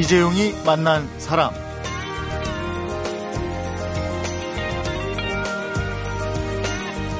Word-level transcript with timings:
이재용이 0.00 0.54
만난 0.64 1.06
사람. 1.18 1.52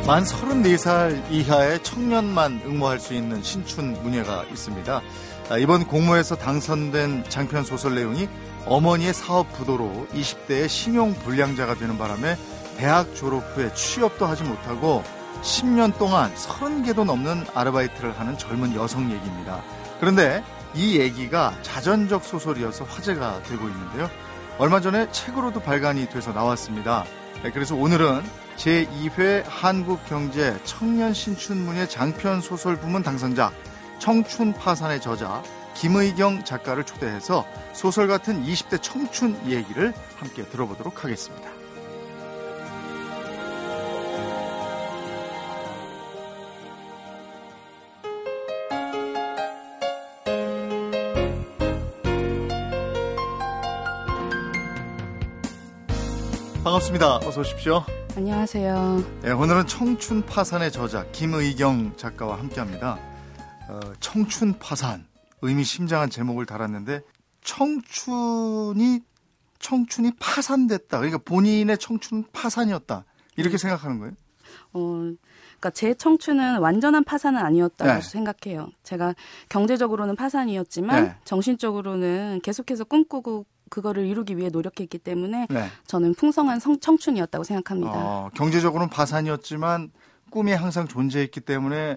만 0.07 0.25
34살 0.25 1.31
이하의 1.31 1.83
청년만 1.83 2.63
응모할 2.65 2.99
수 2.99 3.13
있는 3.13 3.43
신춘 3.43 4.03
문예가 4.03 4.45
있습니다. 4.45 5.03
아, 5.51 5.59
이번 5.59 5.87
공모에서 5.87 6.37
당선된 6.37 7.25
장편 7.29 7.65
소설 7.65 7.97
내용이 7.97 8.31
어머니의 8.65 9.13
사업 9.13 9.53
부도로 9.53 10.07
20대의 10.15 10.67
신용 10.67 11.13
불량자가 11.13 11.75
되는 11.75 11.99
바람에 11.99 12.39
대학 12.79 13.15
졸업 13.15 13.43
후에 13.55 13.75
취업도 13.75 14.25
하지 14.25 14.43
못하고 14.43 15.05
10년 15.43 15.99
동안 15.99 16.35
30개도 16.35 17.05
넘는 17.05 17.45
아르바이트를 17.53 18.19
하는 18.19 18.39
젊은 18.39 18.75
여성 18.75 19.13
얘기입니다. 19.13 19.63
그런데 20.01 20.43
이 20.75 20.99
얘기가 20.99 21.55
자전적 21.63 22.25
소설이어서 22.25 22.85
화제가 22.85 23.43
되고 23.43 23.69
있는데요. 23.69 24.11
얼마 24.59 24.81
전에 24.81 25.11
책으로도 25.11 25.61
발간이 25.61 26.09
돼서 26.09 26.33
나왔습니다. 26.33 27.05
네, 27.43 27.51
그래서 27.51 27.75
오늘은 27.75 28.23
제2회 28.57 29.45
한국경제 29.47 30.59
청년 30.65 31.15
신춘문예 31.15 31.89
장편 31.89 32.43
소설 32.43 32.77
부문 32.77 33.03
당선자 33.03 33.51
청춘 33.99 34.53
파산의 34.53 35.01
저자 35.01 35.43
김의경 35.75 36.45
작가를 36.45 36.85
초대해서 36.85 37.47
소설 37.73 38.07
같은 38.07 38.45
20대 38.45 38.83
청춘 38.83 39.41
얘기를 39.47 39.95
함께 40.17 40.45
들어보도록 40.45 41.05
하겠습니다. 41.05 41.60
반갑습니다. 56.81 57.17
어서 57.19 57.41
오십시오. 57.41 57.85
안녕하세요. 58.17 59.21
네, 59.23 59.31
오늘은 59.31 59.67
청춘 59.67 60.25
파산의 60.25 60.73
저자 60.73 61.05
김의경 61.13 61.97
작가와 61.97 62.39
함께합니다. 62.39 62.99
어, 63.69 63.81
청춘 64.01 64.59
파산 64.59 65.07
의미심장한 65.43 66.09
제목을 66.11 66.47
달았는데 66.47 67.03
청춘이 67.43 69.01
청춘이 69.59 70.13
파산됐다. 70.19 70.99
그러니까 70.99 71.19
본인의 71.19 71.77
청춘 71.79 72.25
파산이었다. 72.33 73.05
이렇게 73.37 73.57
네. 73.57 73.59
생각하는 73.59 73.99
거예요? 73.99 74.15
어, 74.73 74.81
그러니까 74.81 75.71
제 75.75 75.93
청춘은 75.95 76.59
완전한 76.59 77.05
파산은 77.05 77.41
아니었다고 77.41 77.93
네. 77.93 78.01
생각해요. 78.01 78.71
제가 78.83 79.15
경제적으로는 79.49 80.17
파산이었지만 80.17 81.05
네. 81.05 81.15
정신적으로는 81.25 82.41
계속해서 82.43 82.85
꿈꾸고 82.85 83.45
그거를 83.71 84.05
이루기 84.05 84.37
위해 84.37 84.51
노력했기 84.51 84.99
때문에 84.99 85.47
네. 85.49 85.71
저는 85.87 86.15
풍성한 86.15 86.61
성, 86.61 86.79
청춘이었다고 86.79 87.45
생각합니다. 87.45 87.93
어, 87.95 88.31
경제적으로는 88.35 88.91
파산이었지만 88.91 89.91
꿈이 90.29 90.53
항상 90.53 90.87
존재했기 90.87 91.41
때문에 91.41 91.97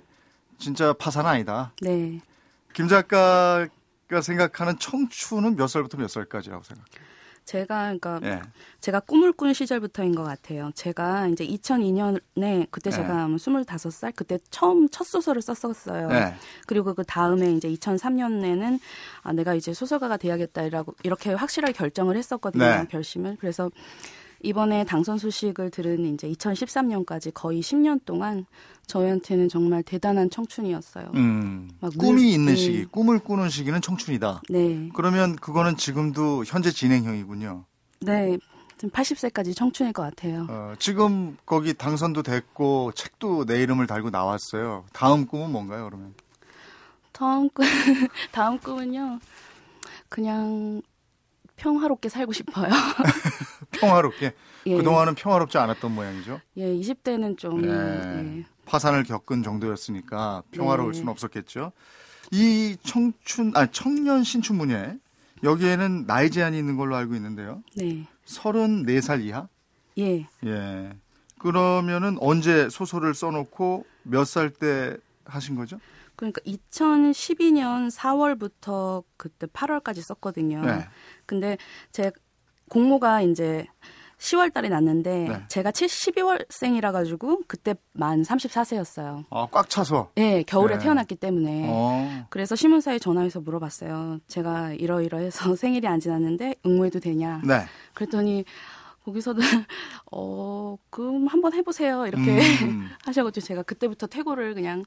진짜 0.57 0.94
파산 0.94 1.25
아니다. 1.25 1.73
네. 1.81 2.21
김 2.73 2.88
작가가 2.88 3.67
생각하는 4.21 4.77
청춘은 4.79 5.55
몇 5.57 5.67
살부터 5.67 5.97
몇 5.97 6.07
살까지라고 6.09 6.63
생각해요? 6.63 7.13
제가 7.45 7.95
그러니까 7.97 8.19
예. 8.23 8.41
제가 8.80 8.99
꿈을 9.02 9.33
꾼 9.33 9.53
시절부터인 9.53 10.16
것 10.16 10.23
같아요. 10.23 10.72
제가 10.75 11.27
이제 11.27 11.45
2002년에 11.45 12.67
그때 12.72 12.89
예. 12.89 12.91
제가 12.91 13.27
25살 13.27 14.13
그때 14.16 14.39
처음 14.50 14.88
첫 14.90 15.06
소설을 15.06 15.41
썼었어요. 15.41 16.09
예. 16.12 16.35
그리고 16.67 16.94
그 16.94 17.03
다음에 17.03 17.51
이제 17.53 17.69
2003년에는 17.69 18.79
아 19.22 19.34
내가 19.34 19.53
이제 19.56 19.73
소설가가 19.73 20.17
돼야겠다라고 20.17 20.95
이렇게 21.03 21.34
확실하게 21.34 21.73
결정을 21.73 22.17
했었거든요. 22.17 22.63
네. 22.63 22.88
결심을. 22.90 23.38
그래서 23.40 23.69
이번에 24.44 24.84
당선 24.84 25.17
소식을 25.17 25.72
들은 25.72 26.06
이제 26.13 26.29
2013년까지 26.29 27.34
거의 27.34 27.62
10년 27.62 28.03
동안 28.06 28.46
저희한테는 28.88 29.49
정말 29.49 29.83
대단한 29.83 30.29
청춘이었어요. 30.29 31.11
음, 31.16 31.69
꿈이 31.97 32.13
물, 32.13 32.25
있는 32.25 32.53
네. 32.53 32.55
시기, 32.55 32.85
꿈을 32.85 33.19
꾸는 33.19 33.49
시기는 33.49 33.81
청춘이다. 33.81 34.41
네. 34.49 34.89
그러면 34.94 35.35
그거는 35.35 35.77
지금도 35.77 36.44
현재 36.45 36.71
진행형이군요. 36.71 37.66
네. 38.01 38.38
지금 38.77 38.89
80세까지 38.89 39.55
청춘일 39.55 39.93
것 39.93 40.03
같아요. 40.03 40.45
어, 40.49 40.73
지금 40.77 41.38
거기 41.45 41.73
당선도 41.73 42.23
됐고 42.23 42.91
책도 42.95 43.45
내 43.45 43.61
이름을 43.61 43.88
달고 43.88 44.09
나왔어요. 44.09 44.85
다음 44.91 45.25
꿈은 45.25 45.51
뭔가요, 45.51 45.85
그러면? 45.85 46.13
다음 47.13 47.49
꿈, 47.49 47.66
다음 48.31 48.57
꿈은요. 48.59 49.19
그냥 50.09 50.81
평화롭게 51.55 52.09
살고 52.09 52.33
싶어요. 52.33 52.69
평화롭게? 53.72 54.33
예. 54.66 54.77
그동안은 54.77 55.16
평화롭지 55.16 55.57
않았던 55.57 55.93
모양이죠? 55.93 56.41
예, 56.57 56.66
20대는 56.75 57.38
좀. 57.38 57.61
네. 57.61 58.39
예. 58.39 58.53
파산을 58.66 59.03
겪은 59.03 59.44
정도였으니까 59.44 60.44
평화로울 60.51 60.91
네. 60.94 60.97
수는 61.00 61.09
없었겠죠. 61.12 61.72
이 62.31 62.78
청춘, 62.84 63.51
아, 63.56 63.66
청년 63.68 64.24
신춘문예, 64.24 64.97
여기에는 65.44 66.06
나이 66.07 66.31
제한이 66.31 66.57
있는 66.57 66.78
걸로 66.78 66.96
알고 66.96 67.16
있는데요. 67.16 67.62
네. 67.75 68.07
34살 68.25 69.22
이하? 69.23 69.47
예. 69.97 70.28
예. 70.46 70.90
그러면은 71.38 72.18
언제 72.19 72.69
소설을 72.69 73.13
써놓고 73.13 73.85
몇 74.03 74.23
살 74.25 74.50
때 74.50 74.97
하신 75.25 75.56
거죠? 75.56 75.79
그러니까 76.16 76.41
2012년 76.41 77.91
4월부터 77.91 79.03
그때 79.18 79.47
8월까지 79.47 80.02
썼거든요. 80.02 80.62
네. 80.62 80.88
근데 81.25 81.57
제 81.91 82.12
공모가 82.69 83.22
이제 83.22 83.68
10월 84.23 84.53
달에 84.53 84.69
났는데 84.69 85.28
네. 85.28 85.44
제가 85.50 85.72
12월생이라 85.72 86.94
가지고 86.94 87.41
그때 87.45 87.75
만 87.91 88.22
34세였어요. 88.22 89.25
아, 89.29 89.47
꽉 89.51 89.69
차서. 89.69 90.11
네, 90.16 90.44
겨울에 90.44 90.78
네. 90.78 90.84
태어났기 90.84 91.16
때문에. 91.16 91.66
어. 91.67 92.25
그래서 92.29 92.56
신문사에 92.56 93.00
전화해서 93.00 93.41
물어봤어요. 93.41 94.19
제가 94.29 94.73
이러이러해서 94.73 95.56
생일이 95.57 95.88
안 95.88 96.00
지났는데 96.00 96.56
응모해도 96.66 97.01
되냐? 97.01 97.41
네. 97.44 97.66
그랬더니 97.94 98.45
거기서도 99.03 99.41
어 100.13 100.78
그럼 100.90 101.28
한번 101.28 101.51
해보세요 101.53 102.07
이렇게 102.07 102.40
음. 102.63 102.90
하셔가지고 103.03 103.45
제가 103.45 103.63
그때부터 103.63 104.07
태고를 104.07 104.53
그냥 104.53 104.85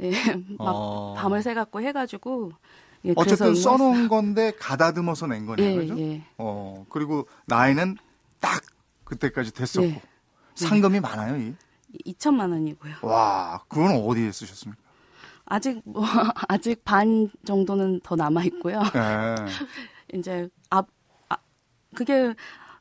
예, 0.00 0.12
막 0.56 0.68
어. 0.68 1.14
밤을 1.18 1.42
새갖고 1.42 1.82
해가지고 1.82 2.52
예, 3.06 3.12
어쨌든 3.16 3.56
써놓은 3.56 4.06
건데 4.06 4.52
가다듬어서 4.56 5.26
낸 5.26 5.46
거네요, 5.46 5.68
예, 5.68 5.74
그죠? 5.74 5.98
예. 5.98 6.22
어 6.36 6.86
그리고 6.88 7.26
나이는 7.46 7.96
딱 8.40 8.62
그때까지 9.04 9.52
됐었고 9.52 9.86
예. 9.86 10.02
상금이 10.54 11.00
많아요, 11.00 11.36
이? 11.36 11.54
2천만 12.06 12.50
원이고요. 12.52 12.96
와, 13.02 13.60
그건 13.68 13.92
어디에 13.96 14.30
쓰셨습니까? 14.32 14.82
아직 15.46 15.80
뭐 15.84 16.02
아직 16.48 16.84
반 16.84 17.30
정도는 17.46 18.00
더 18.00 18.16
남아 18.16 18.44
있고요. 18.44 18.82
네. 18.92 19.34
이제 20.18 20.48
아, 20.70 20.82
아 21.30 21.36
그게 21.94 22.34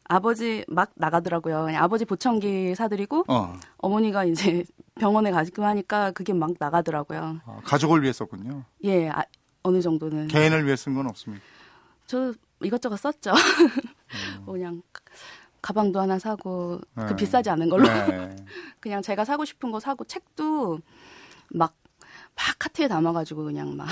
아버지 0.10 0.66
막 0.68 0.92
나가더라고요. 0.96 1.68
아버지 1.78 2.04
보청기 2.06 2.76
사드리고 2.76 3.26
어머니가 3.28 4.26
이제 4.26 4.66
병원에 5.00 5.32
가지고 5.32 5.64
하니까 5.66 6.12
그게 6.12 6.34
막 6.34 6.52
나가더라고요. 6.60 7.40
아, 7.46 7.62
가족을 7.64 8.02
위해 8.02 8.12
썼군요. 8.12 8.64
예, 8.84 9.10
아, 9.10 9.24
어느 9.64 9.82
정도는. 9.82 10.28
개인을 10.28 10.66
위해 10.66 10.76
쓴 10.76 10.94
건 10.94 11.08
없습니까? 11.08 11.44
저 12.06 12.34
이것저것 12.62 12.98
썼죠. 12.98 13.32
음. 13.32 14.46
그냥 14.46 14.82
가방도 15.68 16.00
하나 16.00 16.18
사고 16.18 16.80
그 16.96 17.00
네. 17.02 17.06
그 17.08 17.16
비싸지 17.16 17.50
않은 17.50 17.70
걸로 17.70 17.88
네. 17.88 18.36
그냥 18.80 19.02
제가 19.02 19.26
사고 19.26 19.44
싶은 19.44 19.72
거 19.72 19.80
사고 19.80 20.04
책도 20.06 20.80
막 21.50 21.76
막 22.38 22.56
카트에 22.60 22.88
담아가지고 22.88 23.46
그냥 23.46 23.76
막 23.76 23.88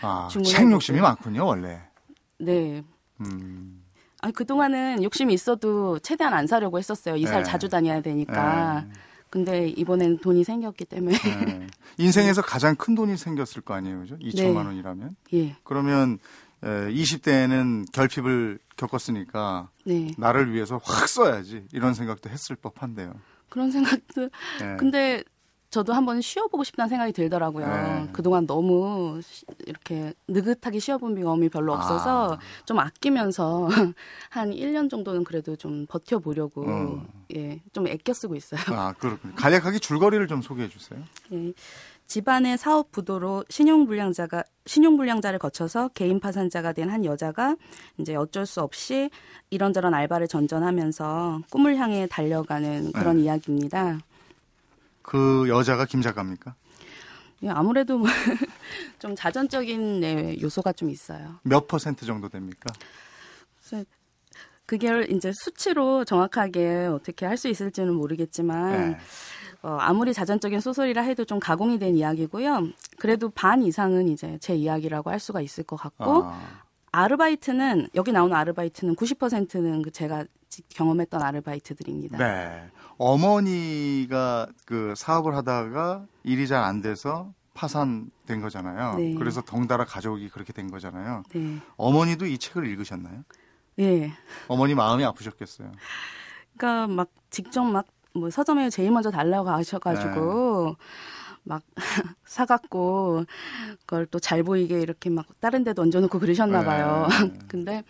아, 0.00 0.28
책 0.44 0.70
욕심이 0.72 1.00
많군요 1.00 1.44
원래. 1.46 1.80
네. 2.38 2.82
음. 3.20 3.84
아 4.22 4.30
그동안은 4.30 5.02
욕심이 5.02 5.32
있어도 5.34 5.98
최대한 5.98 6.32
안 6.32 6.46
사려고 6.46 6.78
했었어요. 6.78 7.16
이사를 7.16 7.42
네. 7.42 7.48
자주 7.48 7.68
다녀야 7.68 8.00
되니까. 8.00 8.86
네. 8.86 8.92
근데 9.28 9.68
이번엔 9.68 10.18
돈이 10.18 10.42
생겼기 10.42 10.86
때문에. 10.86 11.16
네. 11.18 11.66
인생에서 11.98 12.42
가장 12.42 12.74
큰 12.74 12.94
돈이 12.94 13.16
생겼을 13.16 13.62
거 13.62 13.74
아니에요, 13.74 14.00
그죠? 14.00 14.18
2천만 14.18 14.66
원이라면. 14.66 15.16
예. 15.34 15.56
그러면 15.62 16.18
20대에는 16.62 17.92
결핍을 17.92 18.58
겪었으니까 18.80 19.68
네. 19.84 20.12
나를 20.16 20.52
위해서 20.52 20.80
확 20.82 21.08
써야지 21.08 21.66
이런 21.72 21.94
생각도 21.94 22.30
했을 22.30 22.56
법한데요. 22.56 23.12
그런 23.48 23.70
생각도. 23.70 24.30
네. 24.60 24.76
근데 24.78 25.22
저도 25.70 25.92
한번 25.92 26.20
쉬어보고 26.20 26.64
싶다는 26.64 26.88
생각이 26.88 27.12
들더라고요. 27.12 27.66
네. 27.66 28.08
그동안 28.12 28.46
너무 28.46 29.20
이렇게 29.66 30.14
느긋하게 30.26 30.80
쉬어본 30.80 31.14
경험이 31.20 31.48
별로 31.48 31.72
없어서 31.74 32.34
아. 32.34 32.38
좀 32.64 32.80
아끼면서 32.80 33.68
한 34.30 34.50
1년 34.50 34.90
정도는 34.90 35.22
그래도 35.22 35.54
좀 35.54 35.86
버텨보려고 35.86 36.64
음. 36.64 37.06
예, 37.36 37.60
좀 37.72 37.86
애껴 37.86 38.12
쓰고 38.12 38.34
있어요. 38.34 38.60
아, 38.76 38.92
그렇군요. 38.94 39.34
간략하게 39.36 39.78
줄거리를 39.78 40.26
좀 40.26 40.42
소개해 40.42 40.68
주세요. 40.68 41.00
예. 41.32 41.52
집안의 42.14 42.58
사업 42.58 42.90
부도로 42.90 43.44
신용불량자가 43.48 44.42
신용불량자를 44.66 45.38
거쳐서 45.38 45.88
개인 45.94 46.18
파산자가 46.18 46.72
된 46.72 46.90
한 46.90 47.04
여자가 47.04 47.54
이제 47.98 48.16
어쩔 48.16 48.46
수 48.46 48.60
없이 48.62 49.10
이런저런 49.50 49.94
알바를 49.94 50.26
전전하면서 50.26 51.42
꿈을 51.52 51.76
향해 51.76 52.08
달려가는 52.10 52.90
그런 52.90 53.18
네. 53.18 53.22
이야기입니다. 53.22 54.00
그 55.02 55.48
여자가 55.48 55.84
김 55.84 56.02
작가입니까? 56.02 56.56
예, 57.44 57.48
아무래도 57.48 57.96
뭐 57.96 58.08
좀 58.98 59.14
자전적인 59.14 60.00
네, 60.00 60.36
요소가 60.40 60.72
좀 60.72 60.90
있어요. 60.90 61.36
몇 61.44 61.68
퍼센트 61.68 62.04
정도 62.06 62.28
됩니까? 62.28 62.72
그게 64.66 65.04
이제 65.10 65.32
수치로 65.32 66.04
정확하게 66.04 66.86
어떻게 66.92 67.26
할 67.26 67.36
수 67.36 67.46
있을지는 67.48 67.94
모르겠지만 67.94 68.90
네. 68.92 68.98
어, 69.62 69.76
아무리 69.80 70.14
자전적인 70.14 70.60
소설이라 70.60 71.02
해도 71.02 71.24
좀 71.24 71.38
가공이 71.38 71.78
된 71.78 71.96
이야기고요. 71.96 72.68
그래도 72.98 73.28
반 73.30 73.62
이상은 73.62 74.08
이제 74.08 74.38
제 74.40 74.54
이야기라고 74.54 75.10
할 75.10 75.20
수가 75.20 75.40
있을 75.40 75.64
것 75.64 75.76
같고 75.76 76.24
아. 76.24 76.40
아르바이트는 76.92 77.88
여기 77.94 78.10
나오는 78.12 78.34
아르바이트는 78.34 78.96
90%는 78.96 79.82
그 79.82 79.90
제가 79.90 80.24
경험했던 80.70 81.22
아르바이트들입니다. 81.22 82.18
네. 82.18 82.68
어머니가 82.98 84.48
그 84.64 84.94
사업을 84.96 85.34
하다가 85.36 86.06
일이 86.24 86.46
잘 86.48 86.64
안 86.64 86.80
돼서 86.82 87.32
파산된 87.54 88.40
거잖아요. 88.40 88.96
네. 88.96 89.14
그래서 89.14 89.42
덩달아 89.42 89.84
가족이 89.84 90.28
그렇게 90.30 90.52
된 90.52 90.70
거잖아요. 90.70 91.22
네. 91.34 91.58
어머니도 91.76 92.26
이 92.26 92.38
책을 92.38 92.66
읽으셨나요? 92.66 93.22
네. 93.76 94.12
어머니 94.48 94.74
마음이 94.74 95.04
아프셨겠어요. 95.04 95.70
그러니까 96.56 96.86
막 96.92 97.08
직접 97.30 97.62
막 97.64 97.86
뭐 98.14 98.30
서점에 98.30 98.70
제일 98.70 98.90
먼저 98.90 99.10
달라고 99.10 99.50
하셔가지고 99.50 100.76
네. 100.78 100.84
막 101.44 101.62
사갖고 102.24 103.24
그걸 103.80 104.06
또 104.06 104.18
잘 104.18 104.42
보이게 104.42 104.80
이렇게 104.80 105.10
막 105.10 105.26
다른 105.40 105.64
데도 105.64 105.82
얹어놓고 105.82 106.18
그러셨나 106.18 106.64
봐요. 106.64 107.08
네. 107.22 107.32
근데 107.48 107.84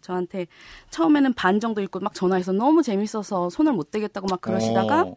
저한테 0.00 0.46
처음에는 0.90 1.34
반 1.34 1.60
정도 1.60 1.80
읽고 1.80 2.00
막 2.00 2.14
전화해서 2.14 2.52
너무 2.52 2.82
재밌어서 2.82 3.50
손을 3.50 3.72
못 3.72 3.90
대겠다고 3.90 4.28
막 4.28 4.40
그러시다가 4.40 5.04
오. 5.04 5.16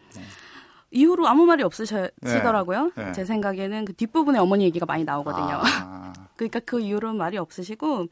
이후로 0.91 1.27
아무 1.27 1.45
말이 1.45 1.61
없으시더라고요. 1.63 2.91
네. 2.95 3.05
네. 3.05 3.11
제 3.11 3.23
생각에는 3.25 3.85
그 3.85 3.93
뒷부분에 3.93 4.39
어머니 4.39 4.63
얘기가 4.65 4.85
많이 4.85 5.03
나오거든요. 5.03 5.61
아. 5.63 6.13
그러니까 6.35 6.59
그 6.61 6.79
이후로는 6.79 7.17
말이 7.17 7.37
없으시고 7.37 8.07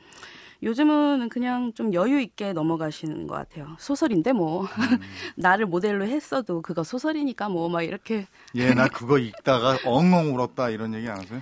요즘은 0.63 1.29
그냥 1.29 1.71
좀 1.73 1.93
여유 1.93 2.19
있게 2.19 2.51
넘어가시는 2.53 3.27
것 3.27 3.35
같아요. 3.35 3.75
소설인데 3.79 4.33
뭐 4.33 4.61
음. 4.63 4.67
나를 5.37 5.65
모델로 5.67 6.05
했어도 6.05 6.61
그거 6.61 6.83
소설이니까 6.83 7.49
뭐 7.49 7.69
막 7.69 7.83
이렇게 7.83 8.25
예 8.55 8.73
나 8.73 8.87
그거 8.87 9.17
읽다가 9.19 9.77
엉엉 9.85 10.33
울었다 10.35 10.69
이런 10.69 10.93
얘기 10.93 11.07
안 11.09 11.19
하세요? 11.19 11.41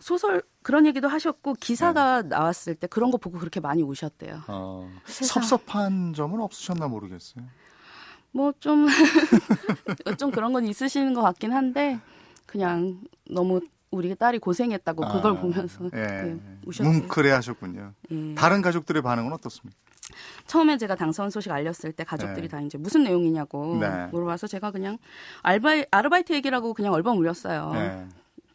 소설 0.00 0.42
그런 0.62 0.86
얘기도 0.86 1.08
하셨고 1.08 1.54
기사가 1.60 2.22
네. 2.22 2.28
나왔을 2.28 2.74
때 2.74 2.86
그런 2.86 3.10
거 3.10 3.18
보고 3.18 3.38
그렇게 3.38 3.60
많이 3.60 3.82
우셨대요. 3.82 4.42
어, 4.48 4.90
섭섭한 5.04 6.14
점은 6.14 6.40
없으셨나 6.40 6.88
모르겠어요. 6.88 7.44
뭐좀 8.32 8.86
좀 10.18 10.30
그런 10.30 10.52
건 10.52 10.64
있으시는 10.66 11.12
것 11.14 11.20
같긴 11.22 11.52
한데 11.52 11.98
그냥 12.46 13.00
너무 13.28 13.60
우리 13.90 14.14
딸이 14.14 14.38
고생했다고 14.38 15.02
그걸 15.08 15.32
아, 15.32 15.40
보면서 15.40 15.84
예. 15.94 15.98
네, 16.00 16.40
우셨어요. 16.64 16.92
뭉클해 16.92 17.30
하셨군요. 17.32 17.92
예. 18.12 18.34
다른 18.36 18.62
가족들의 18.62 19.02
반응은 19.02 19.32
어떻습니까? 19.32 19.76
처음에 20.46 20.78
제가 20.78 20.94
당선 20.94 21.30
소식 21.30 21.50
알렸을 21.50 21.92
때 21.92 22.04
가족들이 22.04 22.42
네. 22.42 22.48
다 22.48 22.60
이제 22.60 22.78
무슨 22.78 23.02
내용이냐고 23.04 23.78
네. 23.80 24.06
물어봐서 24.12 24.46
제가 24.46 24.70
그냥 24.70 24.98
알바이, 25.42 25.86
아르바이트 25.90 26.32
얘기라고 26.34 26.74
그냥 26.74 26.92
얼방 26.92 27.16
울렸어요. 27.18 27.72
네. 27.72 28.06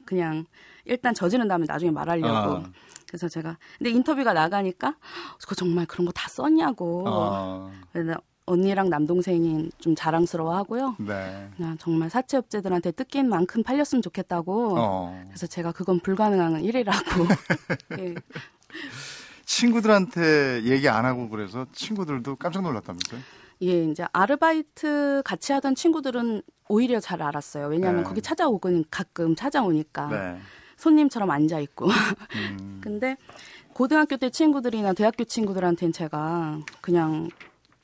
그냥 0.06 0.46
일단 0.86 1.14
저지른 1.14 1.48
다음에 1.48 1.66
나중에 1.68 1.92
말하려고. 1.92 2.52
어. 2.52 2.64
그래서 3.08 3.28
제가 3.30 3.58
근데 3.78 3.90
인터뷰가 3.92 4.34
나가니까 4.34 4.96
그 5.48 5.56
정말 5.56 5.86
그런 5.86 6.06
거 6.06 6.12
다 6.14 6.30
썼냐고. 6.30 7.04
어. 7.08 7.72
그래서 7.92 8.16
언니랑 8.46 8.90
남동생이 8.90 9.72
좀 9.80 9.96
자랑스러워하고요. 9.96 10.98
네. 11.00 11.50
그냥 11.58 11.78
정말 11.80 12.10
사채업체들한테 12.10 12.92
뜯긴 12.92 13.28
만큼 13.28 13.64
팔렸으면 13.64 14.02
좋겠다고. 14.02 14.76
어. 14.78 15.24
그래서 15.28 15.48
제가 15.48 15.72
그건 15.72 16.00
불가능한 16.00 16.64
일이라고. 16.64 17.00
예. 18.00 18.16
친구들한테 19.46 20.64
얘기 20.64 20.90
안 20.90 21.06
하고 21.06 21.30
그래서 21.30 21.66
친구들도 21.72 22.36
깜짝 22.36 22.62
놀랐다면서요? 22.64 23.22
예, 23.62 23.86
이제 23.86 24.06
아르바이트 24.12 25.22
같이 25.24 25.54
하던 25.54 25.76
친구들은 25.76 26.42
오히려 26.68 27.00
잘 27.00 27.22
알았어요. 27.22 27.68
왜냐하면 27.68 28.04
네. 28.04 28.08
거기 28.08 28.22
찾아오곤 28.22 28.86
가끔 28.92 29.36
찾아오니까 29.36 30.08
네. 30.08 30.40
손님처럼 30.78 31.32
앉아 31.32 31.60
있고. 31.60 31.88
음. 31.88 32.82
근데 32.84 33.18
고등학교 33.74 34.18
때 34.18 34.30
친구들이나 34.30 34.94
대학교 34.94 35.24
친구들한테는 35.24 35.94
제가 35.94 36.60
그냥 36.82 37.30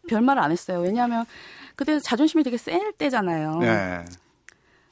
별말을 0.08 0.42
안 0.42 0.52
했어요. 0.52 0.80
왜냐하면 0.80 1.26
그때 1.76 2.00
자존심이 2.00 2.44
되게 2.44 2.58
셀 2.58 2.92
때잖아요. 2.94 3.58
네. 3.60 4.06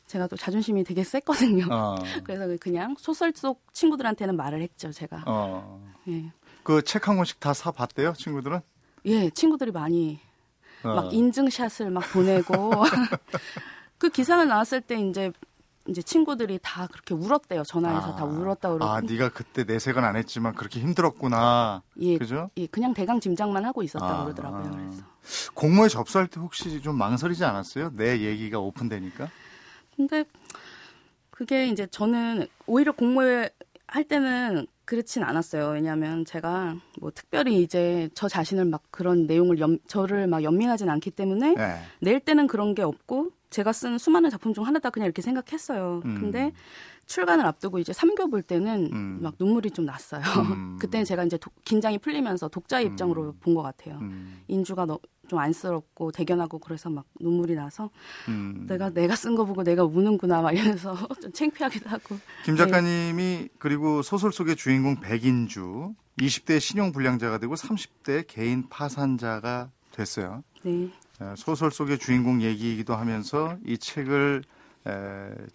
제가 0.08 0.28
또 0.28 0.36
자존심이 0.36 0.84
되게 0.84 1.04
셌거든요. 1.04 1.68
어. 1.72 1.96
그래서 2.26 2.48
그냥 2.60 2.96
소설 2.98 3.32
속 3.36 3.62
친구들한테는 3.74 4.36
말을 4.36 4.62
했죠, 4.62 4.92
제가. 4.92 5.24
어. 5.28 5.82
예. 6.08 6.32
그책 6.64 7.08
한 7.08 7.18
권씩 7.18 7.40
다 7.40 7.54
사 7.54 7.72
봤대요, 7.72 8.14
친구들은? 8.14 8.60
예, 9.06 9.30
친구들이 9.30 9.72
많이 9.72 10.20
어. 10.84 10.96
막 10.96 11.14
인증샷을 11.14 11.90
막 11.92 12.02
보내고 12.12 12.72
그 13.98 14.10
기사가 14.10 14.46
나왔을 14.46 14.82
때 14.82 15.00
이제 15.00 15.32
이제 15.90 16.02
친구들이 16.02 16.60
다 16.62 16.88
그렇게 16.88 17.14
울었대요. 17.14 17.64
전화해서 17.64 18.14
아, 18.14 18.16
다 18.16 18.26
울었다 18.26 18.70
그러고. 18.70 18.86
아, 18.86 19.02
네가 19.02 19.30
그때 19.30 19.64
내색은 19.64 20.04
안 20.04 20.16
했지만 20.16 20.54
그렇게 20.54 20.80
힘들었구나. 20.80 21.82
예, 22.00 22.18
그죠? 22.18 22.50
예, 22.58 22.68
그냥 22.68 22.94
대강 22.94 23.20
짐작만 23.20 23.66
하고 23.66 23.82
있었다고 23.82 24.14
아, 24.14 24.24
그러더라고요. 24.26 24.72
그래서 24.72 25.04
공모에 25.54 25.88
접수할 25.90 26.28
때 26.28 26.40
혹시 26.40 26.82
좀 26.82 26.98
망설이지 26.98 27.44
않았어요? 27.44 27.92
내 27.96 28.22
얘기가 28.22 28.60
오픈되니까? 28.60 29.30
근데 29.96 30.24
그게 31.32 31.68
이제 31.68 31.88
저는 31.88 32.48
오히려 32.68 32.92
공모에 32.92 33.50
할 33.92 34.04
때는 34.04 34.68
그렇진 34.86 35.24
않았어요. 35.24 35.70
왜냐하면 35.70 36.26
제가 36.26 36.76
뭐 37.00 37.12
특별히 37.12 37.62
이제 37.62 38.10
저 38.14 38.28
자신을 38.28 38.66
막 38.66 38.82
그런 38.92 39.28
내용을 39.28 39.60
염, 39.60 39.78
저를 39.88 40.28
막 40.28 40.44
연민하진 40.44 40.90
않기 40.90 41.12
때문에 41.12 41.54
네. 41.56 41.82
낼 42.00 42.20
때는 42.20 42.48
그런 42.48 42.74
게 42.74 42.82
없고 42.82 43.32
제가 43.50 43.74
쓴 43.74 43.98
수많은 43.98 44.30
작품 44.30 44.54
중 44.54 44.66
하나다 44.66 44.90
그냥 44.90 45.06
이렇게 45.06 45.22
생각했어요. 45.22 46.02
음. 46.06 46.20
근데 46.20 46.52
출간을 47.10 47.44
앞두고 47.48 47.80
이제 47.80 47.92
3교 47.92 48.30
볼 48.30 48.44
때는 48.44 48.90
음. 48.94 49.20
막 49.22 49.34
눈물이 49.40 49.72
좀 49.72 49.86
났어요. 49.86 50.22
음. 50.22 50.78
그때는 50.80 51.06
제가 51.06 51.24
이제 51.24 51.38
도, 51.38 51.50
긴장이 51.66 51.98
풀리면서 51.98 52.48
독자의 52.50 52.86
음. 52.86 52.92
입장으로 52.92 53.36
본 53.42 53.56
것 53.56 53.64
같아요. 53.64 53.98
음. 54.00 54.42
인주가 54.48 54.86
너, 54.86 55.00
좀 55.28 55.40
안쓰럽고 55.40 56.12
대견하고 56.12 56.60
그래서 56.60 56.90
막 56.90 57.06
눈물이 57.20 57.56
나서 57.56 57.90
음. 58.28 58.66
내가 58.70 58.92
내가 58.92 59.16
쓴 59.16 59.36
거 59.36 59.44
보고 59.44 59.64
내가 59.64 59.84
우는구나 59.84 60.42
막 60.42 60.52
이러면서 60.52 60.96
좀 61.22 61.32
창피하기도 61.34 61.90
하고. 61.90 62.20
김 62.46 62.56
작가님이 62.56 63.24
네. 63.24 63.50
그리고 63.58 64.04
소설 64.04 64.32
속의 64.32 64.56
주인공 64.56 65.00
백인주 65.00 65.96
20대 66.20 66.60
신용 66.60 66.92
불량자가 66.92 67.40
되고 67.40 67.56
30대 67.56 68.26
개인 68.28 68.70
파산자가 68.70 69.72
됐어요. 69.92 70.44
네. 70.64 70.90
소설 71.36 71.72
속의 71.72 71.98
주인공 71.98 72.42
얘기이기도 72.44 72.96
하면서 72.96 73.58
이 73.66 73.78
책을 73.80 74.44
에, 74.46 74.59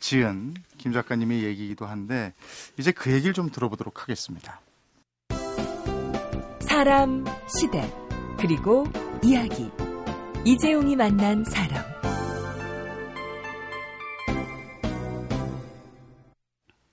지은 0.00 0.54
김 0.78 0.92
작가님의 0.92 1.42
얘기이기도 1.44 1.86
한데 1.86 2.34
이제 2.78 2.92
그 2.92 3.12
얘기를 3.12 3.32
좀 3.32 3.50
들어보도록 3.50 4.02
하겠습니다. 4.02 4.60
사람, 6.60 7.24
시대, 7.46 7.92
그리고 8.38 8.84
이야기. 9.22 9.70
이재용이 10.44 10.96
만난 10.96 11.44
사람. 11.44 11.82